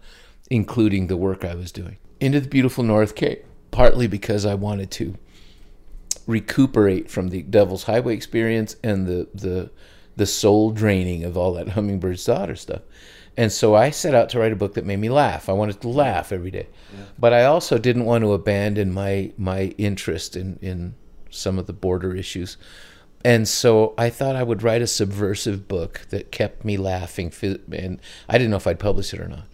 including 0.49 1.07
the 1.07 1.17
work 1.17 1.43
I 1.43 1.55
was 1.55 1.71
doing. 1.71 1.97
Into 2.19 2.39
the 2.39 2.47
beautiful 2.47 2.83
North 2.83 3.15
Cape 3.15 3.43
partly 3.71 4.07
because 4.07 4.45
I 4.45 4.55
wanted 4.55 4.91
to 4.91 5.17
recuperate 6.27 7.09
from 7.09 7.29
the 7.29 7.43
Devil's 7.43 7.83
Highway 7.83 8.13
experience 8.13 8.75
and 8.83 9.05
the 9.07 9.27
the 9.33 9.71
the 10.15 10.25
soul 10.25 10.71
draining 10.71 11.23
of 11.23 11.37
all 11.37 11.53
that 11.53 11.69
Hummingbird's 11.69 12.25
daughter 12.25 12.55
stuff. 12.55 12.81
And 13.37 13.51
so 13.51 13.75
I 13.75 13.89
set 13.89 14.15
out 14.15 14.29
to 14.29 14.39
write 14.39 14.53
a 14.53 14.55
book 14.55 14.75
that 14.75 14.85
made 14.85 14.99
me 14.99 15.09
laugh. 15.09 15.49
I 15.49 15.53
wanted 15.53 15.81
to 15.81 15.89
laugh 15.89 16.31
every 16.31 16.51
day. 16.51 16.67
Yeah. 16.93 17.05
But 17.19 17.33
I 17.33 17.43
also 17.43 17.77
didn't 17.77 18.05
want 18.05 18.23
to 18.23 18.33
abandon 18.33 18.93
my 18.93 19.31
my 19.37 19.73
interest 19.77 20.35
in 20.35 20.57
in 20.61 20.95
some 21.29 21.59
of 21.59 21.67
the 21.67 21.73
border 21.73 22.15
issues. 22.15 22.57
And 23.25 23.47
so 23.47 23.95
I 23.97 24.09
thought 24.09 24.35
I 24.35 24.43
would 24.43 24.61
write 24.61 24.83
a 24.83 24.87
subversive 24.87 25.67
book 25.67 26.01
that 26.11 26.31
kept 26.31 26.63
me 26.63 26.77
laughing 26.77 27.33
and 27.41 27.99
I 28.29 28.37
didn't 28.37 28.51
know 28.51 28.57
if 28.57 28.67
I'd 28.67 28.79
publish 28.79 29.13
it 29.13 29.19
or 29.19 29.27
not. 29.27 29.47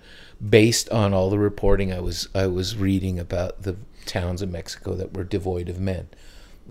Based 0.48 0.90
on 0.90 1.14
all 1.14 1.30
the 1.30 1.40
reporting 1.40 1.92
I 1.94 2.02
was 2.02 2.28
I 2.36 2.48
was 2.48 2.76
reading 2.76 3.18
about 3.18 3.64
the 3.64 3.78
towns 4.06 4.42
in 4.42 4.52
Mexico 4.52 4.94
that 4.96 5.16
were 5.16 5.24
devoid 5.24 5.70
of 5.70 5.80
men 5.80 6.10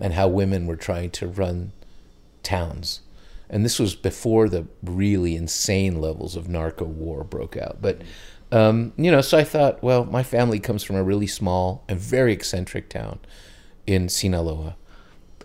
and 0.01 0.13
how 0.13 0.27
women 0.27 0.65
were 0.65 0.75
trying 0.75 1.11
to 1.11 1.27
run 1.27 1.71
towns. 2.43 3.01
And 3.49 3.63
this 3.63 3.79
was 3.79 3.95
before 3.95 4.49
the 4.49 4.65
really 4.81 5.35
insane 5.35 6.01
levels 6.01 6.35
of 6.35 6.49
narco 6.49 6.85
war 6.85 7.23
broke 7.23 7.55
out. 7.55 7.81
But, 7.81 8.01
um, 8.51 8.93
you 8.97 9.11
know, 9.11 9.21
so 9.21 9.37
I 9.37 9.43
thought, 9.43 9.83
well, 9.83 10.05
my 10.05 10.23
family 10.23 10.59
comes 10.59 10.83
from 10.83 10.95
a 10.95 11.03
really 11.03 11.27
small 11.27 11.83
and 11.87 11.99
very 11.99 12.33
eccentric 12.33 12.89
town 12.89 13.19
in 13.85 14.09
Sinaloa. 14.09 14.75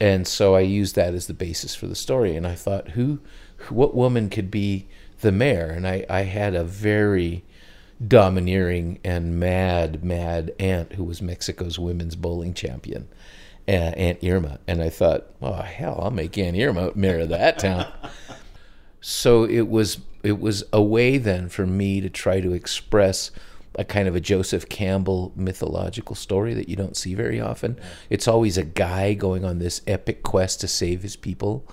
And 0.01 0.27
so 0.27 0.55
I 0.55 0.61
used 0.61 0.95
that 0.95 1.15
as 1.15 1.27
the 1.27 1.35
basis 1.35 1.75
for 1.75 1.87
the 1.87 1.95
story. 1.95 2.37
And 2.37 2.47
I 2.47 2.55
thought, 2.55 2.91
who, 2.91 3.21
what 3.69 3.95
woman 3.95 4.31
could 4.31 4.51
be 4.51 4.89
the 5.21 5.33
mayor? 5.33 5.67
And 5.67 5.87
I, 5.87 6.07
I 6.09 6.23
had 6.23 6.55
a 6.55 6.65
very 6.65 7.45
domineering 8.07 9.01
and 9.05 9.41
mad, 9.41 10.05
mad 10.05 10.55
aunt 10.59 10.93
who 10.93 11.05
was 11.05 11.21
Mexico's 11.21 11.79
women's 11.79 12.15
bowling 12.15 12.55
champion 12.55 13.09
Aunt 13.69 14.19
Irma, 14.23 14.61
and 14.67 14.81
I 14.83 14.91
thought, 14.91 15.27
oh 15.43 15.55
hell, 15.55 16.01
I'll 16.03 16.11
make 16.11 16.39
Aunt 16.39 16.57
Irma 16.57 16.93
mayor 16.95 17.21
of 17.21 17.31
that 17.31 17.59
town. 17.59 17.87
so 19.01 19.45
it 19.45 19.69
was 19.69 19.99
it 20.23 20.41
was 20.41 20.65
a 20.73 20.83
way 20.83 21.19
then 21.19 21.49
for 21.49 21.67
me 21.67 22.01
to 22.01 22.11
try 22.11 22.41
to 22.41 22.53
express 22.53 23.31
a 23.77 23.85
kind 23.85 24.09
of 24.09 24.17
a 24.17 24.21
Joseph 24.21 24.69
Campbell 24.69 25.33
mythological 25.37 26.17
story 26.17 26.55
that 26.55 26.69
you 26.69 26.77
don't 26.77 26.97
see 26.97 27.15
very 27.15 27.41
often. 27.41 27.79
It's 28.11 28.27
always 28.27 28.57
a 28.57 28.65
guy 28.65 29.15
going 29.15 29.45
on 29.45 29.59
this 29.59 29.83
epic 29.87 30.23
quest 30.23 30.61
to 30.63 30.69
save 30.69 31.03
his 31.03 31.17
people. 31.17 31.67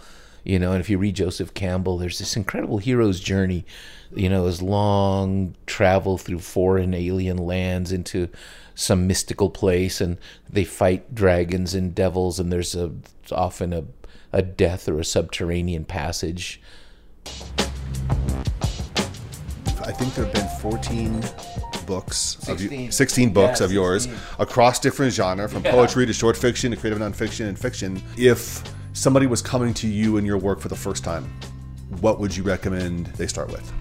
You 0.43 0.59
know, 0.59 0.73
and 0.73 0.81
if 0.81 0.89
you 0.89 0.97
read 0.97 1.15
Joseph 1.15 1.53
Campbell, 1.53 1.97
there's 1.97 2.19
this 2.19 2.35
incredible 2.35 2.77
hero's 2.77 3.21
journey, 3.21 3.65
you 4.13 4.27
know, 4.27 4.45
his 4.45 4.61
long 4.61 5.55
travel 5.65 6.17
through 6.17 6.39
foreign 6.39 6.93
alien 6.93 7.37
lands 7.37 7.93
into 7.93 8.27
some 8.75 9.07
mystical 9.07 9.49
place 9.49 10.01
and 10.01 10.17
they 10.49 10.63
fight 10.63 11.13
dragons 11.13 11.73
and 11.73 11.93
devils 11.93 12.39
and 12.39 12.51
there's 12.51 12.75
a 12.75 12.91
often 13.31 13.73
a, 13.73 13.83
a 14.31 14.41
death 14.41 14.87
or 14.87 14.99
a 14.99 15.05
subterranean 15.05 15.85
passage. 15.85 16.61
I 19.85 19.91
think 19.91 20.13
there 20.15 20.25
have 20.25 20.33
been 20.33 20.47
14 20.61 21.23
books 21.85 22.37
16, 22.41 22.87
of, 22.87 22.93
16 22.93 23.33
books 23.33 23.59
yeah, 23.59 23.65
of 23.65 23.71
yours 23.71 24.03
16. 24.03 24.21
across 24.39 24.79
different 24.79 25.13
genre 25.13 25.49
from 25.49 25.63
yeah. 25.63 25.71
poetry 25.71 26.05
to 26.05 26.13
short 26.13 26.37
fiction 26.37 26.71
to 26.71 26.77
creative 26.77 26.99
nonfiction 26.99 27.47
and 27.47 27.59
fiction. 27.59 28.01
If 28.17 28.63
somebody 28.93 29.27
was 29.27 29.41
coming 29.41 29.73
to 29.75 29.87
you 29.87 30.17
and 30.17 30.25
your 30.25 30.37
work 30.37 30.61
for 30.61 30.69
the 30.69 30.75
first 30.75 31.03
time, 31.03 31.25
what 31.99 32.19
would 32.19 32.35
you 32.35 32.43
recommend 32.43 33.07
they 33.07 33.27
start 33.27 33.49
with? 33.51 33.73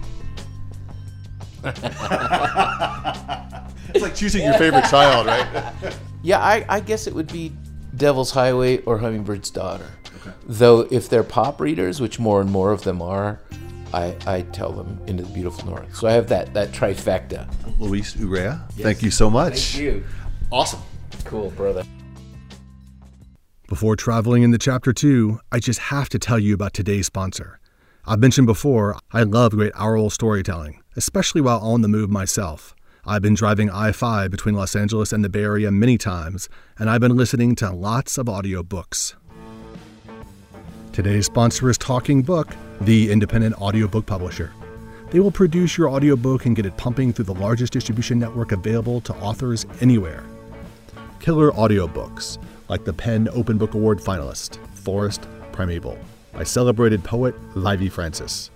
It's 3.94 4.02
like 4.02 4.14
choosing 4.14 4.44
your 4.44 4.54
favorite 4.54 4.84
child, 4.84 5.26
right? 5.26 5.72
Yeah, 6.24 6.38
I, 6.38 6.64
I 6.68 6.78
guess 6.78 7.08
it 7.08 7.14
would 7.14 7.32
be 7.32 7.50
Devil's 7.96 8.30
Highway 8.30 8.78
or 8.82 8.96
Hummingbird's 8.96 9.50
Daughter. 9.50 9.86
Though 10.46 10.86
if 10.92 11.08
they're 11.08 11.24
pop 11.24 11.60
readers, 11.60 12.00
which 12.00 12.20
more 12.20 12.40
and 12.40 12.48
more 12.48 12.70
of 12.70 12.84
them 12.84 13.02
are, 13.02 13.40
I, 13.92 14.16
I 14.24 14.42
tell 14.52 14.70
them 14.70 15.00
Into 15.08 15.24
the 15.24 15.30
Beautiful 15.30 15.66
North. 15.66 15.96
So 15.96 16.06
I 16.06 16.12
have 16.12 16.28
that 16.28 16.54
that 16.54 16.70
trifecta. 16.70 17.52
Luis 17.80 18.14
Urrea, 18.14 18.70
thank 18.74 19.02
you 19.02 19.10
so 19.10 19.28
much. 19.28 19.72
Thank 19.72 19.82
you. 19.82 20.04
Awesome. 20.52 20.80
Cool, 21.24 21.50
brother. 21.50 21.82
Before 23.68 23.96
traveling 23.96 24.42
into 24.42 24.58
chapter 24.58 24.92
two, 24.92 25.40
I 25.50 25.58
just 25.58 25.80
have 25.80 26.08
to 26.10 26.18
tell 26.18 26.38
you 26.38 26.54
about 26.54 26.72
today's 26.72 27.06
sponsor. 27.06 27.58
I've 28.04 28.18
mentioned 28.18 28.46
before, 28.46 28.96
I 29.12 29.22
love 29.22 29.52
great 29.52 29.72
oral 29.80 30.10
storytelling, 30.10 30.82
especially 30.96 31.40
while 31.40 31.58
on 31.60 31.82
the 31.82 31.88
move 31.88 32.10
myself. 32.10 32.74
I've 33.04 33.20
been 33.20 33.34
driving 33.34 33.68
I 33.68 33.90
5 33.90 34.30
between 34.30 34.54
Los 34.54 34.76
Angeles 34.76 35.12
and 35.12 35.24
the 35.24 35.28
Bay 35.28 35.42
Area 35.42 35.72
many 35.72 35.98
times, 35.98 36.48
and 36.78 36.88
I've 36.88 37.00
been 37.00 37.16
listening 37.16 37.56
to 37.56 37.72
lots 37.72 38.16
of 38.16 38.26
audiobooks. 38.26 39.14
Today's 40.92 41.26
sponsor 41.26 41.68
is 41.68 41.76
Talking 41.76 42.22
Book, 42.22 42.54
the 42.80 43.10
independent 43.10 43.60
audiobook 43.60 44.06
publisher. 44.06 44.52
They 45.10 45.18
will 45.18 45.32
produce 45.32 45.76
your 45.76 45.88
audiobook 45.88 46.46
and 46.46 46.54
get 46.54 46.64
it 46.64 46.76
pumping 46.76 47.12
through 47.12 47.24
the 47.24 47.34
largest 47.34 47.72
distribution 47.72 48.20
network 48.20 48.52
available 48.52 49.00
to 49.00 49.14
authors 49.16 49.66
anywhere. 49.80 50.22
Killer 51.18 51.50
audiobooks, 51.50 52.38
like 52.68 52.84
the 52.84 52.92
PEN 52.92 53.28
Open 53.32 53.58
Book 53.58 53.74
Award 53.74 53.98
finalist, 53.98 54.64
Forest 54.74 55.26
Primeval, 55.50 55.98
by 56.32 56.44
celebrated 56.44 57.02
poet 57.02 57.34
Vievee 57.56 57.90
Francis. 57.90 58.52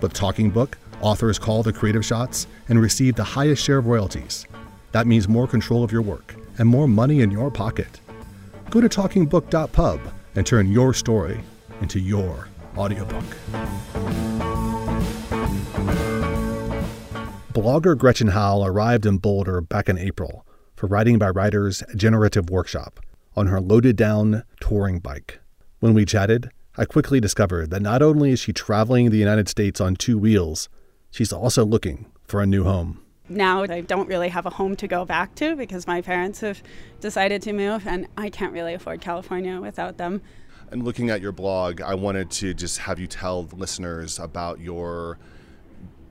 With 0.00 0.12
Talking 0.12 0.50
Book, 0.50 0.78
authors 1.00 1.38
call 1.38 1.62
the 1.62 1.72
creative 1.72 2.04
shots 2.04 2.46
and 2.68 2.80
receive 2.80 3.14
the 3.14 3.24
highest 3.24 3.64
share 3.64 3.78
of 3.78 3.86
royalties. 3.86 4.46
That 4.92 5.06
means 5.06 5.28
more 5.28 5.46
control 5.46 5.84
of 5.84 5.92
your 5.92 6.02
work 6.02 6.34
and 6.58 6.68
more 6.68 6.88
money 6.88 7.20
in 7.20 7.30
your 7.30 7.50
pocket. 7.50 8.00
Go 8.70 8.80
to 8.80 8.88
talkingbook.pub 8.88 10.00
and 10.34 10.46
turn 10.46 10.70
your 10.70 10.92
story 10.94 11.40
into 11.80 12.00
your 12.00 12.48
audiobook. 12.76 13.24
Blogger 17.52 17.96
Gretchen 17.96 18.28
Howell 18.28 18.66
arrived 18.66 19.04
in 19.04 19.18
Boulder 19.18 19.60
back 19.60 19.88
in 19.88 19.98
April 19.98 20.46
for 20.76 20.86
Writing 20.86 21.18
by 21.18 21.30
Writers 21.30 21.82
Generative 21.96 22.50
Workshop 22.50 23.00
on 23.34 23.48
her 23.48 23.60
loaded 23.60 23.96
down 23.96 24.44
touring 24.60 25.00
bike. 25.00 25.40
When 25.80 25.94
we 25.94 26.04
chatted, 26.04 26.50
I 26.76 26.84
quickly 26.84 27.20
discovered 27.20 27.70
that 27.70 27.82
not 27.82 28.02
only 28.02 28.30
is 28.30 28.38
she 28.38 28.52
traveling 28.52 29.10
the 29.10 29.18
United 29.18 29.48
States 29.48 29.80
on 29.80 29.96
two 29.96 30.18
wheels, 30.18 30.68
she's 31.10 31.32
also 31.32 31.64
looking 31.64 32.06
for 32.24 32.40
a 32.40 32.46
new 32.46 32.64
home. 32.64 33.00
Now 33.28 33.62
I 33.62 33.82
don't 33.82 34.08
really 34.08 34.30
have 34.30 34.46
a 34.46 34.50
home 34.50 34.74
to 34.76 34.88
go 34.88 35.04
back 35.04 35.34
to 35.36 35.54
because 35.54 35.86
my 35.86 36.00
parents 36.00 36.40
have 36.40 36.62
decided 37.00 37.42
to 37.42 37.52
move 37.52 37.86
and 37.86 38.06
I 38.16 38.30
can't 38.30 38.52
really 38.52 38.74
afford 38.74 39.00
California 39.00 39.60
without 39.60 39.98
them. 39.98 40.22
And 40.70 40.84
looking 40.84 41.10
at 41.10 41.20
your 41.20 41.32
blog, 41.32 41.80
I 41.80 41.94
wanted 41.94 42.30
to 42.32 42.54
just 42.54 42.78
have 42.78 42.98
you 42.98 43.06
tell 43.06 43.44
listeners 43.44 44.18
about 44.18 44.60
your 44.60 45.18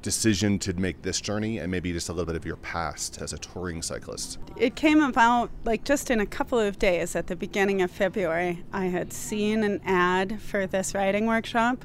decision 0.02 0.58
to 0.60 0.74
make 0.74 1.02
this 1.02 1.20
journey 1.20 1.58
and 1.58 1.72
maybe 1.72 1.92
just 1.92 2.08
a 2.08 2.14
little 2.14 2.26
bit 2.26 2.36
of 2.36 2.46
your 2.46 2.56
past 2.58 3.20
as 3.22 3.34
a 3.34 3.38
touring 3.38 3.82
cyclist. 3.82 4.40
It 4.56 4.76
came 4.76 5.02
about 5.02 5.50
like 5.66 5.84
just 5.84 6.10
in 6.10 6.20
a 6.20 6.26
couple 6.26 6.60
of 6.60 6.80
days 6.80 7.16
at 7.16 7.28
the 7.28 7.36
beginning 7.36 7.82
of 7.82 7.92
February. 7.92 8.64
I 8.72 8.86
had 8.86 9.12
seen 9.12 9.64
an 9.64 9.82
ad 9.86 10.42
for 10.42 10.66
this 10.68 10.94
riding 10.94 11.26
workshop 11.26 11.84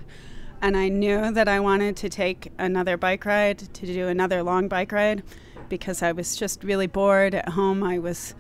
and 0.63 0.77
I 0.77 0.89
knew 0.89 1.33
that 1.33 1.49
I 1.49 1.59
wanted 1.59 1.97
to 1.97 2.09
take 2.09 2.53
another 2.57 2.97
bike 2.97 3.27
ride, 3.27 3.59
to 3.59 3.87
do 3.87 4.07
another 4.07 4.45
long 4.45 4.69
bike 4.69 4.93
ride 4.93 5.25
because 5.69 6.03
I 6.03 6.13
was 6.13 6.37
just 6.37 6.63
really 6.63 6.87
bored 6.87 7.35
at 7.35 7.51
home. 7.51 7.83
I 7.83 7.99
was 7.99 8.35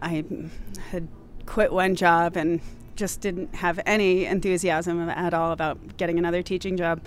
I 0.00 0.24
had 0.90 1.06
quit 1.44 1.72
one 1.72 1.94
job 1.94 2.36
and 2.36 2.60
just 2.96 3.20
didn't 3.20 3.54
have 3.54 3.78
any 3.84 4.24
enthusiasm 4.24 5.08
at 5.08 5.34
all 5.34 5.52
about 5.52 5.96
getting 5.98 6.18
another 6.18 6.42
teaching 6.42 6.76
job. 6.76 7.02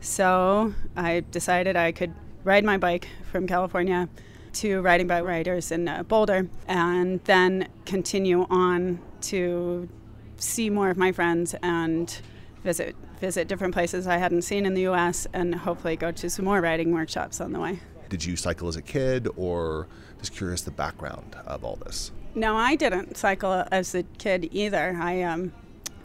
So 0.00 0.74
I 0.96 1.24
decided 1.32 1.76
I 1.76 1.90
could 1.90 2.14
ride 2.44 2.64
my 2.64 2.78
bike 2.78 3.08
from 3.30 3.46
California 3.48 4.08
to 4.54 4.80
Writing 4.80 5.08
by 5.08 5.20
Writers 5.20 5.72
in 5.72 5.88
uh, 5.88 6.04
Boulder 6.04 6.48
and 6.68 7.20
then 7.24 7.68
continue 7.84 8.46
on 8.48 9.00
to 9.22 9.88
see 10.36 10.70
more 10.70 10.88
of 10.88 10.96
my 10.96 11.10
friends 11.10 11.54
and 11.62 12.20
visit 12.68 12.94
visit 13.18 13.48
different 13.48 13.72
places 13.72 14.06
I 14.06 14.18
hadn't 14.18 14.42
seen 14.42 14.66
in 14.66 14.74
the 14.74 14.82
US 14.92 15.26
and 15.32 15.54
hopefully 15.54 15.96
go 15.96 16.12
to 16.12 16.28
some 16.28 16.44
more 16.44 16.60
riding 16.60 16.92
workshops 16.92 17.40
on 17.40 17.52
the 17.52 17.60
way. 17.60 17.80
Did 18.10 18.22
you 18.22 18.36
cycle 18.36 18.68
as 18.68 18.76
a 18.76 18.82
kid 18.82 19.26
or 19.36 19.86
just 20.18 20.32
curious 20.32 20.60
the 20.60 20.70
background 20.70 21.34
of 21.46 21.64
all 21.64 21.76
this? 21.76 22.12
No, 22.34 22.56
I 22.56 22.74
didn't 22.74 23.16
cycle 23.16 23.64
as 23.72 23.94
a 23.94 24.02
kid 24.18 24.50
either. 24.52 24.98
I 25.00 25.22
um, 25.22 25.52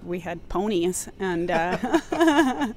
we 0.06 0.20
had 0.20 0.38
ponies, 0.48 1.10
and 1.20 1.52
uh, 1.52 1.78
uh, 2.12 2.74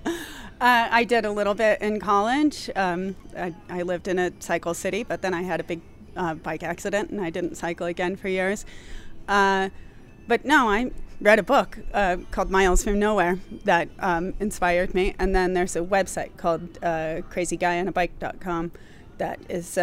I 0.61 1.05
did 1.05 1.25
a 1.25 1.31
little 1.31 1.55
bit 1.55 1.81
in 1.81 2.01
college. 2.01 2.69
Um, 2.75 3.15
I, 3.37 3.55
I, 3.69 3.83
lived 3.83 4.09
in 4.09 4.19
a 4.19 4.33
cycle 4.41 4.75
city, 4.75 5.03
but 5.05 5.23
then 5.23 5.33
I 5.35 5.43
had 5.43 5.61
a 5.61 5.65
big 5.65 5.81
uh, 6.17 6.35
bike 6.35 6.63
accident, 6.63 7.11
and 7.11 7.21
I 7.21 7.31
didn't 7.31 7.57
cycle 7.57 7.87
again 7.87 8.17
for 8.17 8.29
years. 8.29 8.65
Uh, 9.29 9.71
but 10.29 10.45
no, 10.45 10.69
I 10.69 10.91
read 11.21 11.39
a 11.39 11.43
book 11.43 11.79
uh, 11.93 12.19
called 12.31 12.51
Miles 12.51 12.85
from 12.85 12.99
Nowhere 12.99 13.39
that 13.65 13.89
um, 13.99 14.35
inspired 14.41 14.95
me, 14.95 15.15
and 15.19 15.35
then 15.35 15.55
there's 15.55 15.77
a 15.77 15.81
website 15.81 16.37
called 16.37 16.79
uh, 16.83 17.23
CrazyGuyOnABike.com 17.31 18.73
that 19.19 19.41
is 19.49 19.79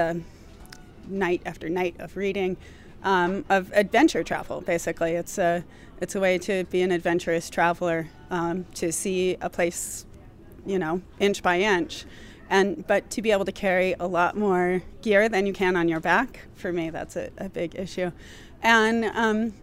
night 1.08 1.42
after 1.46 1.70
night 1.70 1.96
of 2.00 2.16
reading 2.16 2.58
um, 3.04 3.46
of 3.50 3.72
adventure 3.74 4.24
travel. 4.24 4.62
Basically, 4.62 5.14
it's 5.14 5.38
a 5.38 5.64
it's 6.02 6.16
a 6.16 6.20
way 6.20 6.38
to 6.40 6.64
be 6.66 6.82
an 6.82 6.92
adventurous 6.92 7.50
traveler 7.50 8.10
um, 8.30 8.66
to 8.76 8.92
see 8.92 9.38
a 9.42 9.50
place, 9.50 10.06
you 10.66 10.80
know, 10.80 11.02
inch 11.20 11.44
by 11.44 11.60
inch, 11.60 12.06
and 12.50 12.86
but 12.88 13.10
to 13.12 13.22
be 13.22 13.32
able 13.32 13.46
to 13.46 13.52
carry 13.52 13.96
a 14.00 14.08
lot 14.08 14.38
more 14.38 14.84
gear 15.02 15.30
than 15.30 15.46
you 15.46 15.54
can 15.54 15.76
on 15.76 15.88
your 15.88 16.00
back. 16.00 16.42
For 16.56 16.72
me, 16.72 16.90
that's 16.90 17.16
a, 17.16 17.30
a 17.38 17.50
big 17.50 17.76
issue, 17.76 18.12
and. 18.62 19.54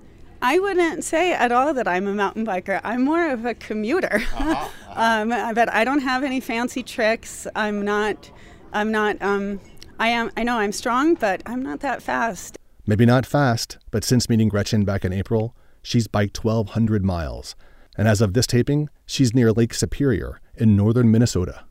I 0.42 0.59
wouldn't 0.59 1.05
say 1.05 1.33
at 1.33 1.53
all 1.53 1.74
that 1.74 1.87
I'm 1.87 2.07
a 2.07 2.14
mountain 2.14 2.46
biker. 2.46 2.81
I'm 2.83 3.05
more 3.05 3.31
of 3.31 3.44
a 3.44 3.55
commuter. 3.55 4.16
Uh-huh, 4.16 4.50
uh-huh. 4.88 5.22
um, 5.22 5.55
but 5.55 5.68
I 5.72 5.85
don't 5.85 6.00
have 6.00 6.22
any 6.22 6.40
fancy 6.40 6.83
tricks. 6.83 7.46
I'm 7.55 7.85
not. 7.85 8.31
I'm 8.72 8.90
not. 8.90 9.20
Um, 9.20 9.61
I 9.98 10.09
am. 10.09 10.31
I 10.37 10.42
know 10.42 10.59
I'm 10.59 10.72
strong, 10.72 11.14
but 11.14 11.42
I'm 11.44 11.62
not 11.62 11.81
that 11.81 12.03
fast. 12.03 12.57
Maybe 12.87 13.05
not 13.05 13.26
fast, 13.26 13.79
but 13.90 14.03
since 14.03 14.29
meeting 14.29 14.48
Gretchen 14.48 14.85
back 14.85 15.05
in 15.05 15.12
April, 15.12 15.55
she's 15.83 16.09
biked 16.09 16.42
1,200 16.42 17.05
miles. 17.05 17.55
And 17.96 18.09
as 18.09 18.20
of 18.20 18.33
this 18.33 18.46
taping, 18.46 18.88
she's 19.05 19.35
near 19.35 19.53
Lake 19.53 19.74
Superior 19.74 20.40
in 20.57 20.74
northern 20.74 21.11
Minnesota. 21.11 21.64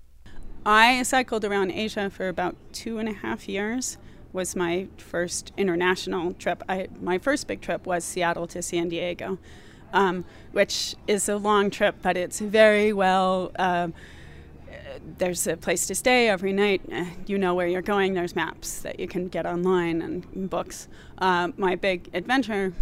I 0.65 1.01
cycled 1.03 1.43
around 1.43 1.71
Asia 1.71 2.09
for 2.09 2.27
about 2.27 2.55
two 2.71 2.99
and 2.99 3.09
a 3.09 3.13
half 3.13 3.49
years. 3.49 3.97
Was 4.31 4.55
my 4.55 4.87
first 4.97 5.51
international 5.57 6.33
trip. 6.33 6.63
I, 6.69 6.87
my 7.01 7.17
first 7.17 7.47
big 7.47 7.61
trip 7.61 7.87
was 7.87 8.03
Seattle 8.03 8.45
to 8.47 8.61
San 8.61 8.89
Diego, 8.89 9.39
um, 9.91 10.23
which 10.51 10.95
is 11.07 11.27
a 11.27 11.37
long 11.37 11.71
trip, 11.71 11.95
but 12.03 12.15
it's 12.15 12.39
very 12.39 12.93
well. 12.93 13.51
Uh, 13.57 13.89
there's 15.17 15.47
a 15.47 15.57
place 15.57 15.87
to 15.87 15.95
stay 15.95 16.29
every 16.29 16.53
night. 16.53 16.81
You 17.25 17.37
know 17.37 17.55
where 17.55 17.67
you're 17.67 17.81
going. 17.81 18.13
There's 18.13 18.35
maps 18.35 18.81
that 18.81 18.99
you 18.99 19.07
can 19.07 19.29
get 19.29 19.45
online 19.45 20.01
and 20.01 20.49
books. 20.49 20.87
Uh, 21.17 21.49
my 21.57 21.75
big 21.75 22.09
adventure, 22.13 22.73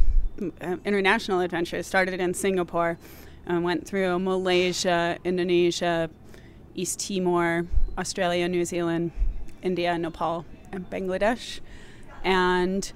uh, 0.62 0.78
international 0.84 1.42
adventure, 1.42 1.82
started 1.84 2.20
in 2.20 2.34
Singapore 2.34 2.98
and 3.46 3.64
went 3.64 3.88
through 3.88 4.20
Malaysia, 4.20 5.18
Indonesia, 5.24 6.10
East 6.76 7.00
Timor, 7.00 7.68
Australia, 7.98 8.48
New 8.48 8.66
Zealand, 8.66 9.12
India, 9.62 9.98
Nepal, 9.98 10.46
and 10.72 10.90
Bangladesh. 10.90 11.60
And 12.24 12.92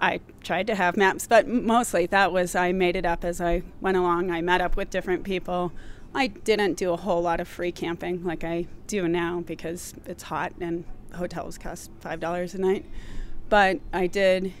I 0.00 0.20
tried 0.42 0.66
to 0.66 0.74
have 0.74 0.96
maps, 0.96 1.26
but 1.26 1.46
mostly 1.46 2.06
that 2.06 2.32
was 2.32 2.54
I 2.54 2.72
made 2.72 2.96
it 2.96 3.06
up 3.06 3.24
as 3.24 3.40
I 3.40 3.62
went 3.80 3.96
along. 3.96 4.30
I 4.30 4.40
met 4.40 4.60
up 4.60 4.76
with 4.76 4.90
different 4.90 5.24
people. 5.24 5.72
I 6.14 6.26
didn't 6.26 6.74
do 6.74 6.92
a 6.92 6.96
whole 6.96 7.22
lot 7.22 7.40
of 7.40 7.48
free 7.48 7.72
camping 7.72 8.24
like 8.24 8.44
I 8.44 8.66
do 8.86 9.08
now 9.08 9.42
because 9.46 9.94
it's 10.04 10.24
hot 10.24 10.52
and 10.60 10.84
hotels 11.14 11.56
cost 11.56 11.90
$5 12.00 12.54
a 12.54 12.58
night. 12.58 12.84
But 13.48 13.80
I 13.92 14.06
did 14.08 14.52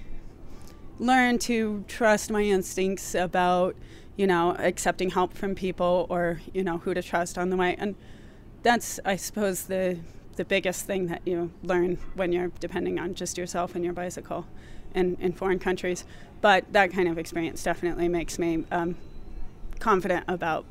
learn 0.98 1.38
to 1.40 1.84
trust 1.88 2.30
my 2.30 2.42
instincts 2.42 3.14
about, 3.14 3.74
you 4.16 4.26
know, 4.26 4.54
accepting 4.58 5.10
help 5.10 5.34
from 5.34 5.54
people 5.54 6.06
or, 6.08 6.40
you 6.54 6.62
know, 6.62 6.78
who 6.78 6.94
to 6.94 7.02
trust 7.02 7.36
on 7.36 7.50
the 7.50 7.56
way. 7.56 7.74
And 7.78 7.96
that's, 8.62 9.00
I 9.04 9.16
suppose, 9.16 9.64
the, 9.64 9.98
the 10.36 10.44
biggest 10.44 10.86
thing 10.86 11.06
that 11.06 11.22
you 11.24 11.50
learn 11.62 11.98
when 12.14 12.32
you're 12.32 12.48
depending 12.60 12.98
on 12.98 13.14
just 13.14 13.36
yourself 13.36 13.74
and 13.74 13.84
your 13.84 13.92
bicycle 13.92 14.46
in, 14.94 15.16
in 15.20 15.32
foreign 15.32 15.58
countries. 15.58 16.04
But 16.40 16.72
that 16.72 16.92
kind 16.92 17.08
of 17.08 17.18
experience 17.18 17.62
definitely 17.62 18.08
makes 18.08 18.38
me 18.38 18.64
um, 18.70 18.96
confident 19.78 20.24
about 20.28 20.64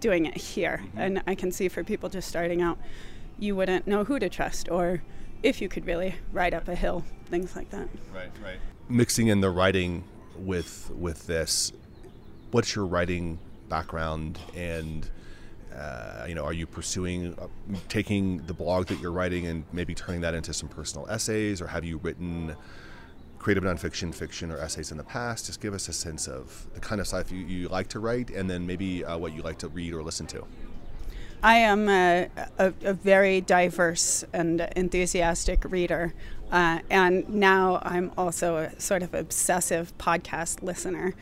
doing 0.00 0.26
it 0.26 0.36
here. 0.36 0.82
Mm-hmm. 0.84 0.98
And 0.98 1.22
I 1.26 1.34
can 1.34 1.52
see 1.52 1.68
for 1.68 1.84
people 1.84 2.08
just 2.08 2.28
starting 2.28 2.62
out, 2.62 2.78
you 3.38 3.56
wouldn't 3.56 3.86
know 3.86 4.04
who 4.04 4.18
to 4.18 4.28
trust 4.28 4.68
or 4.70 5.02
if 5.42 5.60
you 5.60 5.68
could 5.68 5.86
really 5.86 6.16
ride 6.32 6.54
up 6.54 6.68
a 6.68 6.74
hill, 6.74 7.04
things 7.26 7.56
like 7.56 7.70
that. 7.70 7.88
Right, 8.14 8.30
right. 8.42 8.58
Mixing 8.88 9.28
in 9.28 9.40
the 9.40 9.50
writing 9.50 10.04
with 10.36 10.90
with 10.90 11.26
this, 11.26 11.72
what's 12.50 12.74
your 12.74 12.86
writing 12.86 13.38
background 13.68 14.38
and 14.54 15.08
uh, 15.80 16.26
you 16.28 16.34
know, 16.34 16.44
are 16.44 16.52
you 16.52 16.66
pursuing 16.66 17.34
uh, 17.38 17.46
taking 17.88 18.38
the 18.46 18.52
blog 18.52 18.86
that 18.88 19.00
you're 19.00 19.12
writing 19.12 19.46
and 19.46 19.64
maybe 19.72 19.94
turning 19.94 20.20
that 20.20 20.34
into 20.34 20.52
some 20.52 20.68
personal 20.68 21.08
essays, 21.08 21.60
or 21.62 21.66
have 21.66 21.84
you 21.84 21.98
written 21.98 22.54
creative 23.38 23.64
nonfiction, 23.64 24.14
fiction, 24.14 24.50
or 24.50 24.58
essays 24.58 24.90
in 24.90 24.98
the 24.98 25.04
past? 25.04 25.46
Just 25.46 25.60
give 25.60 25.72
us 25.72 25.88
a 25.88 25.92
sense 25.92 26.28
of 26.28 26.66
the 26.74 26.80
kind 26.80 27.00
of 27.00 27.06
stuff 27.06 27.32
you, 27.32 27.38
you 27.38 27.68
like 27.68 27.88
to 27.88 27.98
write, 27.98 28.28
and 28.28 28.50
then 28.50 28.66
maybe 28.66 29.04
uh, 29.04 29.16
what 29.16 29.34
you 29.34 29.40
like 29.42 29.58
to 29.58 29.68
read 29.68 29.94
or 29.94 30.02
listen 30.02 30.26
to. 30.26 30.44
I 31.42 31.54
am 31.54 31.88
a, 31.88 32.28
a, 32.58 32.74
a 32.82 32.92
very 32.92 33.40
diverse 33.40 34.24
and 34.32 34.68
enthusiastic 34.76 35.64
reader. 35.64 36.12
Uh, 36.52 36.80
and 36.90 37.28
now 37.28 37.80
I'm 37.82 38.12
also 38.18 38.56
a 38.56 38.80
sort 38.80 39.02
of 39.02 39.14
obsessive 39.14 39.96
podcast 39.98 40.62
listener. 40.62 41.14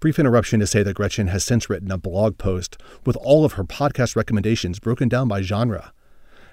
Brief 0.00 0.20
interruption 0.20 0.60
to 0.60 0.66
say 0.66 0.84
that 0.84 0.94
Gretchen 0.94 1.26
has 1.26 1.44
since 1.44 1.68
written 1.68 1.90
a 1.90 1.98
blog 1.98 2.38
post 2.38 2.80
with 3.04 3.16
all 3.16 3.44
of 3.44 3.54
her 3.54 3.64
podcast 3.64 4.14
recommendations 4.14 4.78
broken 4.78 5.08
down 5.08 5.26
by 5.26 5.42
genre. 5.42 5.92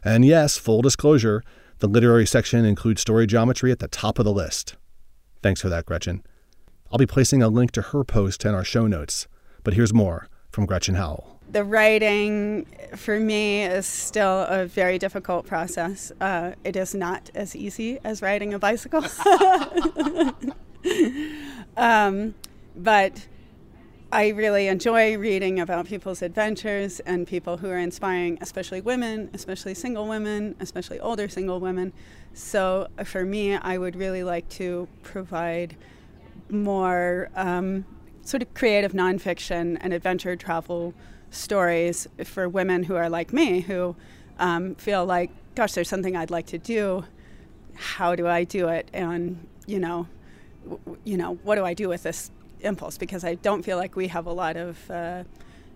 And 0.04 0.26
yes, 0.26 0.58
full 0.58 0.82
disclosure, 0.82 1.44
the 1.78 1.88
literary 1.88 2.26
section 2.26 2.66
includes 2.66 3.02
story 3.02 3.28
geometry 3.28 3.72
at 3.72 3.78
the 3.78 3.88
top 3.88 4.18
of 4.18 4.26
the 4.26 4.34
list. 4.34 4.78
Thanks 5.44 5.62
for 5.62 5.70
that, 5.70 5.86
Gretchen. 5.86 6.24
I'll 6.92 6.98
be 6.98 7.06
placing 7.06 7.44
a 7.44 7.48
link 7.48 7.70
to 7.72 7.84
her 7.84 8.04
post 8.04 8.46
in 8.46 8.56
our 8.56 8.64
show 8.64 8.88
notes. 8.88 9.28
But 9.64 9.76
here's 9.76 9.94
more 9.94 10.28
from 10.50 10.66
Gretchen 10.66 10.96
Howell. 10.96 11.40
The 11.52 11.64
writing 11.64 12.66
for 12.96 13.20
me 13.20 13.64
is 13.64 13.86
still 13.86 14.46
a 14.50 14.66
very 14.66 14.98
difficult 14.98 15.46
process. 15.46 16.12
Uh, 16.20 16.54
it 16.64 16.76
is 16.76 16.96
not 16.96 17.30
as 17.36 17.56
easy 17.56 18.00
as 18.04 18.24
riding 18.24 18.56
a 18.56 18.60
bicycle. 18.60 19.04
um, 21.78 22.34
but 22.76 23.28
I 24.16 24.30
really 24.30 24.70
enjoy 24.70 25.18
reading 25.18 25.60
about 25.60 25.88
people's 25.88 26.22
adventures 26.22 27.02
and 27.02 27.28
people 27.28 27.58
who 27.58 27.68
are 27.68 27.78
inspiring, 27.78 28.38
especially 28.40 28.80
women, 28.80 29.30
especially 29.34 29.74
single 29.74 30.08
women, 30.08 30.56
especially 30.62 31.02
older 31.02 31.28
single 31.28 31.60
women. 31.60 31.92
So 32.34 32.88
for 33.04 33.26
me, 33.26 33.58
I 33.58 33.78
would 33.78 33.98
really 33.98 34.24
like 34.24 34.48
to 34.52 34.88
provide 35.04 35.76
more 36.50 37.30
um, 37.36 37.84
sort 38.22 38.42
of 38.42 38.54
creative 38.54 38.94
nonfiction 38.94 39.78
and 39.82 39.92
adventure 39.92 40.38
travel 40.38 40.94
stories 41.30 42.08
for 42.24 42.48
women 42.48 42.84
who 42.84 42.96
are 42.96 43.10
like 43.10 43.34
me, 43.34 43.60
who 43.60 43.98
um, 44.40 44.76
feel 44.76 45.06
like, 45.06 45.30
gosh, 45.56 45.74
there's 45.74 45.90
something 45.90 46.16
I'd 46.16 46.32
like 46.32 46.46
to 46.46 46.58
do. 46.58 47.04
How 47.74 48.16
do 48.16 48.28
I 48.28 48.46
do 48.46 48.70
it? 48.70 48.88
And 48.94 49.46
you 49.68 49.82
know, 49.82 50.08
you 51.04 51.18
know, 51.18 51.34
what 51.44 51.56
do 51.56 51.66
I 51.66 51.74
do 51.74 51.90
with 51.90 52.04
this 52.04 52.32
impulse 52.62 52.98
because 52.98 53.24
I 53.24 53.36
don't 53.36 53.64
feel 53.64 53.78
like 53.78 53.96
we 53.96 54.08
have 54.08 54.26
a 54.26 54.34
lot 54.34 54.58
of, 54.58 54.90
uh, 54.90 55.24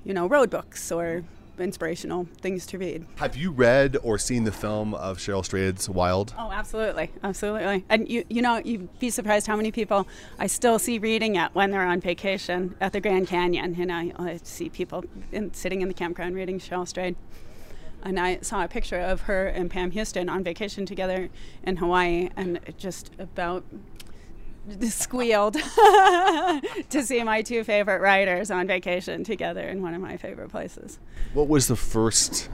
you 0.03 0.13
know, 0.13 0.27
road 0.27 0.49
books 0.49 0.91
or 0.91 1.23
inspirational 1.59 2.27
things 2.41 2.65
to 2.67 2.77
read. 2.77 3.05
Have 3.17 3.35
you 3.35 3.51
read 3.51 3.97
or 4.01 4.17
seen 4.17 4.45
the 4.45 4.51
film 4.51 4.93
of 4.93 5.17
Cheryl 5.17 5.43
Strayed's 5.43 5.89
Wild? 5.89 6.33
Oh, 6.37 6.51
absolutely, 6.51 7.11
absolutely. 7.23 7.85
And 7.89 8.09
you, 8.09 8.23
you 8.29 8.41
know, 8.41 8.61
you'd 8.63 8.97
be 8.99 9.09
surprised 9.09 9.47
how 9.47 9.55
many 9.55 9.71
people 9.71 10.07
I 10.37 10.47
still 10.47 10.79
see 10.79 10.99
reading 10.99 11.35
it 11.35 11.51
when 11.53 11.71
they're 11.71 11.85
on 11.85 11.99
vacation 11.99 12.75
at 12.79 12.93
the 12.93 13.01
Grand 13.01 13.27
Canyon. 13.27 13.75
You 13.75 13.85
know, 13.85 14.11
I 14.17 14.39
see 14.43 14.69
people 14.69 15.03
in, 15.31 15.53
sitting 15.53 15.81
in 15.81 15.87
the 15.87 15.93
campground 15.93 16.35
reading 16.35 16.59
Cheryl 16.59 16.87
Strayed. 16.87 17.15
And 18.01 18.17
I 18.17 18.39
saw 18.39 18.63
a 18.63 18.67
picture 18.69 18.99
of 18.99 19.21
her 19.21 19.47
and 19.47 19.69
Pam 19.69 19.91
Houston 19.91 20.29
on 20.29 20.41
vacation 20.41 20.85
together 20.85 21.27
in 21.63 21.77
Hawaii, 21.77 22.29
and 22.37 22.59
just 22.77 23.11
about 23.19 23.65
squealed 24.89 25.53
to 26.89 27.03
see 27.03 27.23
my 27.23 27.41
two 27.41 27.63
favorite 27.63 28.01
writers 28.01 28.51
on 28.51 28.67
vacation 28.67 29.23
together 29.23 29.67
in 29.67 29.81
one 29.81 29.93
of 29.93 30.01
my 30.01 30.17
favorite 30.17 30.49
places. 30.49 30.99
What 31.33 31.47
was 31.47 31.67
the 31.67 31.75
first 31.75 32.49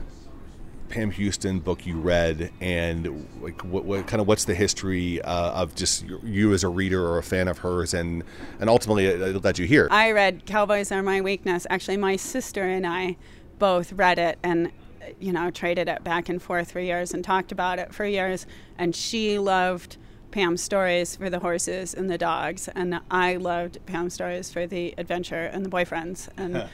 Pam 0.88 1.10
Houston 1.10 1.60
book 1.60 1.86
you 1.86 1.98
read, 1.98 2.50
and 2.60 3.26
like 3.40 3.62
what, 3.62 3.84
what 3.84 4.06
kind 4.06 4.20
of 4.20 4.28
what's 4.28 4.44
the 4.44 4.54
history 4.54 5.20
uh, 5.22 5.62
of 5.62 5.74
just 5.74 6.04
you 6.22 6.52
as 6.52 6.64
a 6.64 6.68
reader 6.68 7.04
or 7.04 7.18
a 7.18 7.22
fan 7.22 7.48
of 7.48 7.58
hers, 7.58 7.94
and 7.94 8.22
and 8.60 8.70
ultimately 8.70 9.06
it, 9.06 9.20
it 9.20 9.44
led 9.44 9.58
you 9.58 9.66
here? 9.66 9.88
I 9.90 10.12
read 10.12 10.46
Cowboys 10.46 10.92
Are 10.92 11.02
My 11.02 11.20
Weakness. 11.20 11.66
Actually, 11.70 11.96
my 11.96 12.16
sister 12.16 12.62
and 12.62 12.86
I 12.86 13.16
both 13.58 13.92
read 13.92 14.18
it, 14.18 14.38
and 14.42 14.70
you 15.18 15.32
know 15.32 15.50
traded 15.50 15.88
it 15.88 16.04
back 16.04 16.28
and 16.28 16.40
forth 16.40 16.72
for 16.72 16.80
years 16.80 17.12
and 17.12 17.24
talked 17.24 17.52
about 17.52 17.78
it 17.78 17.94
for 17.94 18.04
years, 18.04 18.46
and 18.78 18.94
she 18.94 19.38
loved 19.38 19.96
Pam 20.30 20.56
stories 20.56 21.16
for 21.16 21.30
the 21.30 21.38
horses 21.38 21.94
and 21.94 22.10
the 22.10 22.18
dogs, 22.18 22.68
and 22.74 23.00
I 23.10 23.36
loved 23.36 23.78
Pam 23.86 24.10
stories 24.10 24.52
for 24.52 24.66
the 24.66 24.94
adventure 24.98 25.44
and 25.44 25.64
the 25.64 25.70
boyfriends. 25.70 26.28
And 26.36 26.68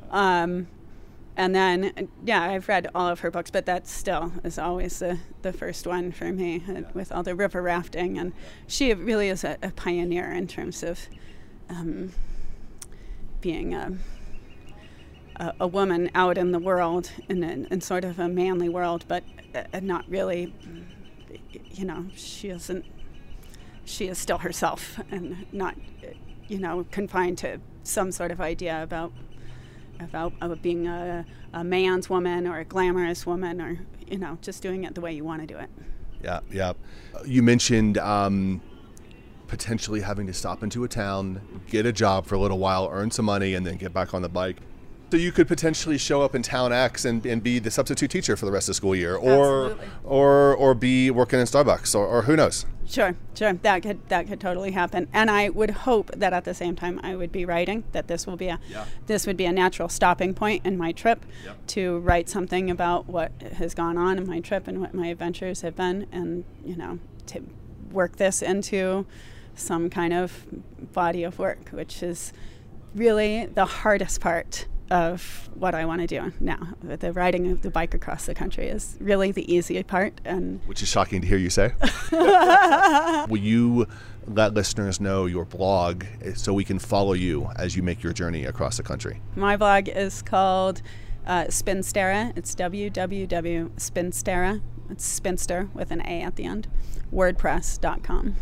um, 0.10 0.68
and 1.36 1.54
then 1.54 2.08
yeah, 2.24 2.42
I've 2.42 2.68
read 2.68 2.88
all 2.94 3.08
of 3.08 3.20
her 3.20 3.30
books, 3.30 3.50
but 3.50 3.64
that 3.66 3.86
still 3.86 4.32
is 4.44 4.58
always 4.58 4.98
the, 4.98 5.18
the 5.42 5.52
first 5.52 5.86
one 5.86 6.12
for 6.12 6.32
me 6.32 6.62
yeah. 6.68 6.82
with 6.92 7.10
all 7.10 7.22
the 7.22 7.34
river 7.34 7.62
rafting. 7.62 8.18
And 8.18 8.32
she 8.66 8.92
really 8.92 9.28
is 9.28 9.42
a, 9.44 9.56
a 9.62 9.70
pioneer 9.70 10.30
in 10.32 10.46
terms 10.46 10.82
of 10.82 11.00
um, 11.70 12.12
being 13.40 13.74
a, 13.74 13.92
a, 15.36 15.54
a 15.60 15.66
woman 15.66 16.10
out 16.14 16.36
in 16.36 16.52
the 16.52 16.58
world 16.58 17.10
in, 17.28 17.42
in 17.42 17.80
sort 17.80 18.04
of 18.04 18.18
a 18.18 18.28
manly 18.28 18.68
world, 18.68 19.04
but 19.08 19.24
uh, 19.54 19.80
not 19.80 20.04
really 20.08 20.52
you 21.72 21.84
know, 21.84 22.06
she 22.14 22.48
isn't 22.48 22.84
she 23.84 24.06
is 24.06 24.18
still 24.18 24.38
herself 24.38 25.00
and 25.10 25.46
not, 25.52 25.74
you 26.48 26.58
know, 26.58 26.86
confined 26.90 27.38
to 27.38 27.60
some 27.82 28.12
sort 28.12 28.30
of 28.30 28.40
idea 28.40 28.82
about 28.82 29.12
about, 29.98 30.32
about 30.40 30.62
being 30.62 30.86
a, 30.86 31.26
a 31.52 31.62
man's 31.62 32.08
woman 32.08 32.46
or 32.46 32.58
a 32.58 32.64
glamorous 32.64 33.26
woman 33.26 33.60
or 33.60 33.78
you 34.06 34.16
know 34.16 34.38
just 34.40 34.62
doing 34.62 34.84
it 34.84 34.94
the 34.94 35.00
way 35.00 35.12
you 35.12 35.24
want 35.24 35.40
to 35.40 35.46
do 35.46 35.58
it. 35.58 35.68
Yeah, 36.22 36.40
yeah. 36.50 36.72
You 37.24 37.42
mentioned 37.42 37.98
um, 37.98 38.60
potentially 39.46 40.00
having 40.00 40.26
to 40.26 40.34
stop 40.34 40.62
into 40.62 40.84
a 40.84 40.88
town, 40.88 41.40
get 41.68 41.86
a 41.86 41.92
job 41.92 42.26
for 42.26 42.34
a 42.34 42.38
little 42.38 42.58
while, 42.58 42.88
earn 42.92 43.10
some 43.10 43.24
money, 43.24 43.54
and 43.54 43.66
then 43.66 43.76
get 43.76 43.92
back 43.92 44.14
on 44.14 44.22
the 44.22 44.28
bike. 44.28 44.58
So 45.10 45.16
you 45.16 45.32
could 45.32 45.48
potentially 45.48 45.98
show 45.98 46.22
up 46.22 46.36
in 46.36 46.42
town 46.42 46.72
X 46.72 47.04
and, 47.04 47.26
and 47.26 47.42
be 47.42 47.58
the 47.58 47.70
substitute 47.70 48.12
teacher 48.12 48.36
for 48.36 48.46
the 48.46 48.52
rest 48.52 48.68
of 48.68 48.70
the 48.70 48.74
school 48.74 48.94
year, 48.94 49.16
or 49.16 49.70
Absolutely. 49.70 49.88
or 50.04 50.54
or 50.54 50.74
be 50.74 51.10
working 51.10 51.40
in 51.40 51.46
Starbucks, 51.46 51.96
or, 51.96 52.06
or 52.06 52.22
who 52.22 52.36
knows. 52.36 52.64
Sure, 52.86 53.16
sure. 53.34 53.52
That 53.54 53.82
could 53.82 54.08
that 54.08 54.28
could 54.28 54.40
totally 54.40 54.70
happen. 54.70 55.08
And 55.12 55.28
I 55.28 55.48
would 55.48 55.70
hope 55.70 56.12
that 56.12 56.32
at 56.32 56.44
the 56.44 56.54
same 56.54 56.76
time 56.76 57.00
I 57.02 57.16
would 57.16 57.32
be 57.32 57.44
writing 57.44 57.82
that 57.90 58.06
this 58.06 58.24
will 58.24 58.36
be 58.36 58.48
a 58.48 58.60
yeah. 58.68 58.84
this 59.06 59.26
would 59.26 59.36
be 59.36 59.46
a 59.46 59.52
natural 59.52 59.88
stopping 59.88 60.32
point 60.32 60.64
in 60.64 60.78
my 60.78 60.92
trip 60.92 61.24
yep. 61.44 61.56
to 61.68 61.98
write 61.98 62.28
something 62.28 62.70
about 62.70 63.08
what 63.08 63.32
has 63.56 63.74
gone 63.74 63.98
on 63.98 64.16
in 64.16 64.28
my 64.28 64.38
trip 64.38 64.68
and 64.68 64.80
what 64.80 64.94
my 64.94 65.08
adventures 65.08 65.62
have 65.62 65.74
been, 65.74 66.06
and 66.12 66.44
you 66.64 66.76
know 66.76 67.00
to 67.26 67.44
work 67.90 68.16
this 68.16 68.42
into 68.42 69.06
some 69.56 69.90
kind 69.90 70.12
of 70.12 70.46
body 70.92 71.24
of 71.24 71.38
work, 71.40 71.68
which 71.70 72.00
is 72.00 72.32
really 72.94 73.46
the 73.46 73.64
hardest 73.64 74.20
part 74.20 74.66
of 74.90 75.48
what 75.54 75.74
I 75.74 75.84
want 75.84 76.00
to 76.00 76.06
do 76.06 76.32
now. 76.40 76.74
The 76.82 77.12
riding 77.12 77.50
of 77.50 77.62
the 77.62 77.70
bike 77.70 77.94
across 77.94 78.26
the 78.26 78.34
country 78.34 78.68
is 78.68 78.96
really 79.00 79.32
the 79.32 79.52
easy 79.52 79.82
part, 79.82 80.20
and 80.24 80.60
which 80.66 80.82
is 80.82 80.88
shocking 80.88 81.20
to 81.20 81.26
hear 81.26 81.38
you 81.38 81.50
say. 81.50 81.72
Will 83.28 83.38
you 83.38 83.86
let 84.26 84.54
listeners 84.54 85.00
know 85.00 85.26
your 85.26 85.44
blog 85.44 86.04
so 86.34 86.52
we 86.52 86.64
can 86.64 86.78
follow 86.78 87.12
you 87.12 87.50
as 87.56 87.76
you 87.76 87.82
make 87.82 88.02
your 88.02 88.12
journey 88.12 88.44
across 88.44 88.76
the 88.76 88.82
country? 88.82 89.20
My 89.36 89.56
blog 89.56 89.88
is 89.88 90.22
called 90.22 90.82
uh, 91.26 91.44
Spinstera. 91.44 92.36
It's 92.36 92.54
www.spinstera. 92.54 94.60
It's 94.90 95.04
spinster 95.04 95.68
with 95.72 95.92
an 95.92 96.00
A 96.02 96.22
at 96.22 96.36
the 96.36 96.44
end. 96.44 96.68
WordPress.com. 97.12 98.36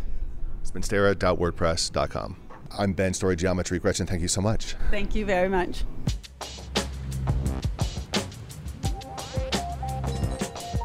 Spinstera.wordpress.com. 0.63 2.35
I'm 2.77 2.93
Ben 2.93 3.13
Story 3.13 3.35
Geometry. 3.35 3.79
Gretchen, 3.79 4.05
thank 4.05 4.21
you 4.21 4.27
so 4.27 4.41
much. 4.41 4.75
Thank 4.91 5.15
you 5.15 5.25
very 5.25 5.49
much. 5.49 5.83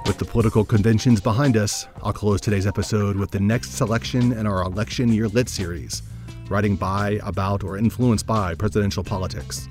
With 0.06 0.18
the 0.18 0.24
political 0.26 0.66
conventions 0.66 1.18
behind 1.18 1.56
us, 1.56 1.86
I'll 2.02 2.12
close 2.12 2.38
today's 2.38 2.66
episode 2.66 3.16
with 3.16 3.30
the 3.30 3.40
next 3.40 3.70
selection 3.70 4.32
in 4.32 4.46
our 4.46 4.62
election 4.62 5.10
year 5.10 5.28
lit 5.28 5.48
series, 5.48 6.02
writing 6.50 6.76
by, 6.76 7.18
about, 7.22 7.64
or 7.64 7.78
influenced 7.78 8.26
by 8.26 8.54
presidential 8.54 9.02
politics. 9.02 9.66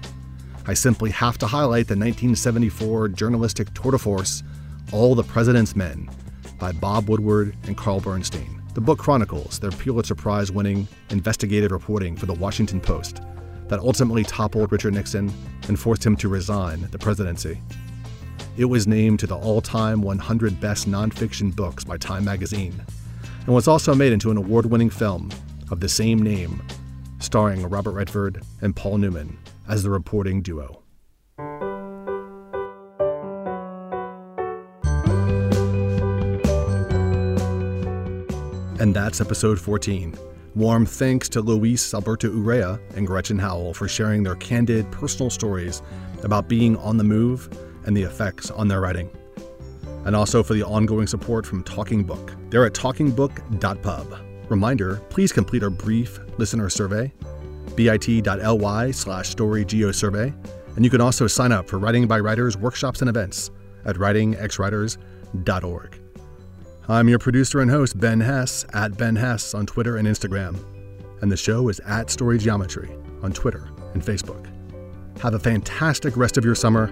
I 0.66 0.74
simply 0.74 1.12
have 1.12 1.38
to 1.38 1.46
highlight 1.46 1.88
the 1.88 1.96
1974 1.96 3.10
journalistic 3.10 3.72
tour 3.76 3.92
de 3.92 4.00
force, 4.00 4.42
All 4.92 5.14
the 5.14 5.24
President's 5.24 5.76
Men, 5.76 6.10
by 6.58 6.72
Bob 6.72 7.10
Woodward 7.10 7.56
and 7.68 7.78
Carl 7.78 8.00
Bernstein. 8.00 8.60
The 8.74 8.82
book 8.82 8.98
chronicles 8.98 9.60
their 9.60 9.70
Pulitzer 9.70 10.16
Prize 10.16 10.52
winning 10.52 10.88
investigative 11.12 11.72
reporting 11.72 12.16
for 12.16 12.26
the 12.26 12.34
Washington 12.34 12.82
Post 12.82 13.22
that 13.68 13.80
ultimately 13.80 14.24
toppled 14.24 14.72
Richard 14.72 14.96
Nixon 14.96 15.32
and 15.68 15.80
forced 15.80 16.04
him 16.04 16.16
to 16.18 16.28
resign 16.28 16.88
the 16.90 16.98
presidency. 16.98 17.62
It 18.56 18.66
was 18.66 18.86
named 18.88 19.20
to 19.20 19.28
the 19.28 19.36
all 19.36 19.62
time 19.62 20.02
100 20.02 20.60
best 20.60 20.88
nonfiction 20.88 21.56
books 21.56 21.84
by 21.84 21.98
Time 21.98 22.26
magazine, 22.26 22.84
and 23.46 23.56
was 23.56 23.68
also 23.68 23.96
made 23.96 24.14
into 24.14 24.32
an 24.32 24.38
award 24.38 24.66
winning 24.66 24.90
film 24.90 25.32
of 25.72 25.80
the 25.80 25.90
same 25.90 26.22
name, 26.22 26.62
starring 27.20 27.68
Robert 27.68 27.92
Redford 27.92 28.44
and 28.62 28.76
Paul 28.76 29.00
Newman 29.00 29.38
as 29.68 29.82
the 29.82 29.90
reporting 29.90 30.42
duo. 30.42 30.80
And 38.80 38.94
that's 38.94 39.22
episode 39.22 39.60
14. 39.60 40.14
Warm 40.56 40.86
thanks 40.86 41.30
to 41.30 41.42
Luis 41.42 41.94
Alberto 41.94 42.30
Urrea 42.30 42.80
and 42.96 43.08
Gretchen 43.08 43.40
Howell 43.40 43.74
for 43.74 43.88
sharing 43.88 44.22
their 44.22 44.36
candid 44.36 44.92
personal 44.92 45.30
stories 45.30 45.82
about 46.22 46.48
being 46.48 46.76
on 46.78 46.98
the 46.98 47.04
move 47.04 47.50
and 47.86 47.96
the 47.96 48.04
effects 48.04 48.52
on 48.52 48.68
their 48.68 48.82
writing. 48.82 49.10
And 50.06 50.16
also 50.16 50.44
for 50.44 50.54
the 50.54 50.64
ongoing 50.64 51.08
support 51.08 51.46
from 51.46 51.64
Talking 51.64 52.04
Book. 52.04 52.34
They're 52.50 52.66
at 52.66 52.74
talkingbook.pub. 52.74 54.20
Reminder 54.50 54.98
please 55.10 55.32
complete 55.32 55.64
our 55.64 55.70
brief 55.70 56.20
listener 56.38 56.70
survey, 56.70 57.14
bit.ly 57.76 58.92
slash 58.92 59.36
storygeosurvey. 59.36 60.34
And 60.76 60.84
you 60.84 60.92
can 60.92 61.02
also 61.02 61.28
sign 61.28 61.52
up 61.52 61.68
for 61.68 61.80
Writing 61.80 62.08
by 62.08 62.20
Writers 62.20 62.58
workshops 62.58 63.02
and 63.02 63.10
events 63.10 63.52
at 63.86 63.96
writingxwriters.org. 63.96 66.00
I'm 66.90 67.08
your 67.08 67.20
producer 67.20 67.62
and 67.62 67.72
host, 67.72 67.98
Ben 67.98 68.20
Hess, 68.20 68.66
at 68.74 68.98
Ben 68.98 69.16
Hess 69.16 69.54
on 69.54 69.66
Twitter 69.66 69.98
and 69.98 70.08
Instagram. 70.08 70.58
And 71.22 71.32
the 71.32 71.38
show 71.38 71.70
is 71.70 71.80
at 71.82 72.10
Story 72.10 72.38
Geometry 72.38 72.94
on 73.22 73.32
Twitter 73.32 73.70
and 73.94 74.04
Facebook. 74.04 74.48
Have 75.22 75.34
a 75.34 75.40
fantastic 75.40 76.18
rest 76.18 76.38
of 76.38 76.44
your 76.44 76.56
summer. 76.56 76.92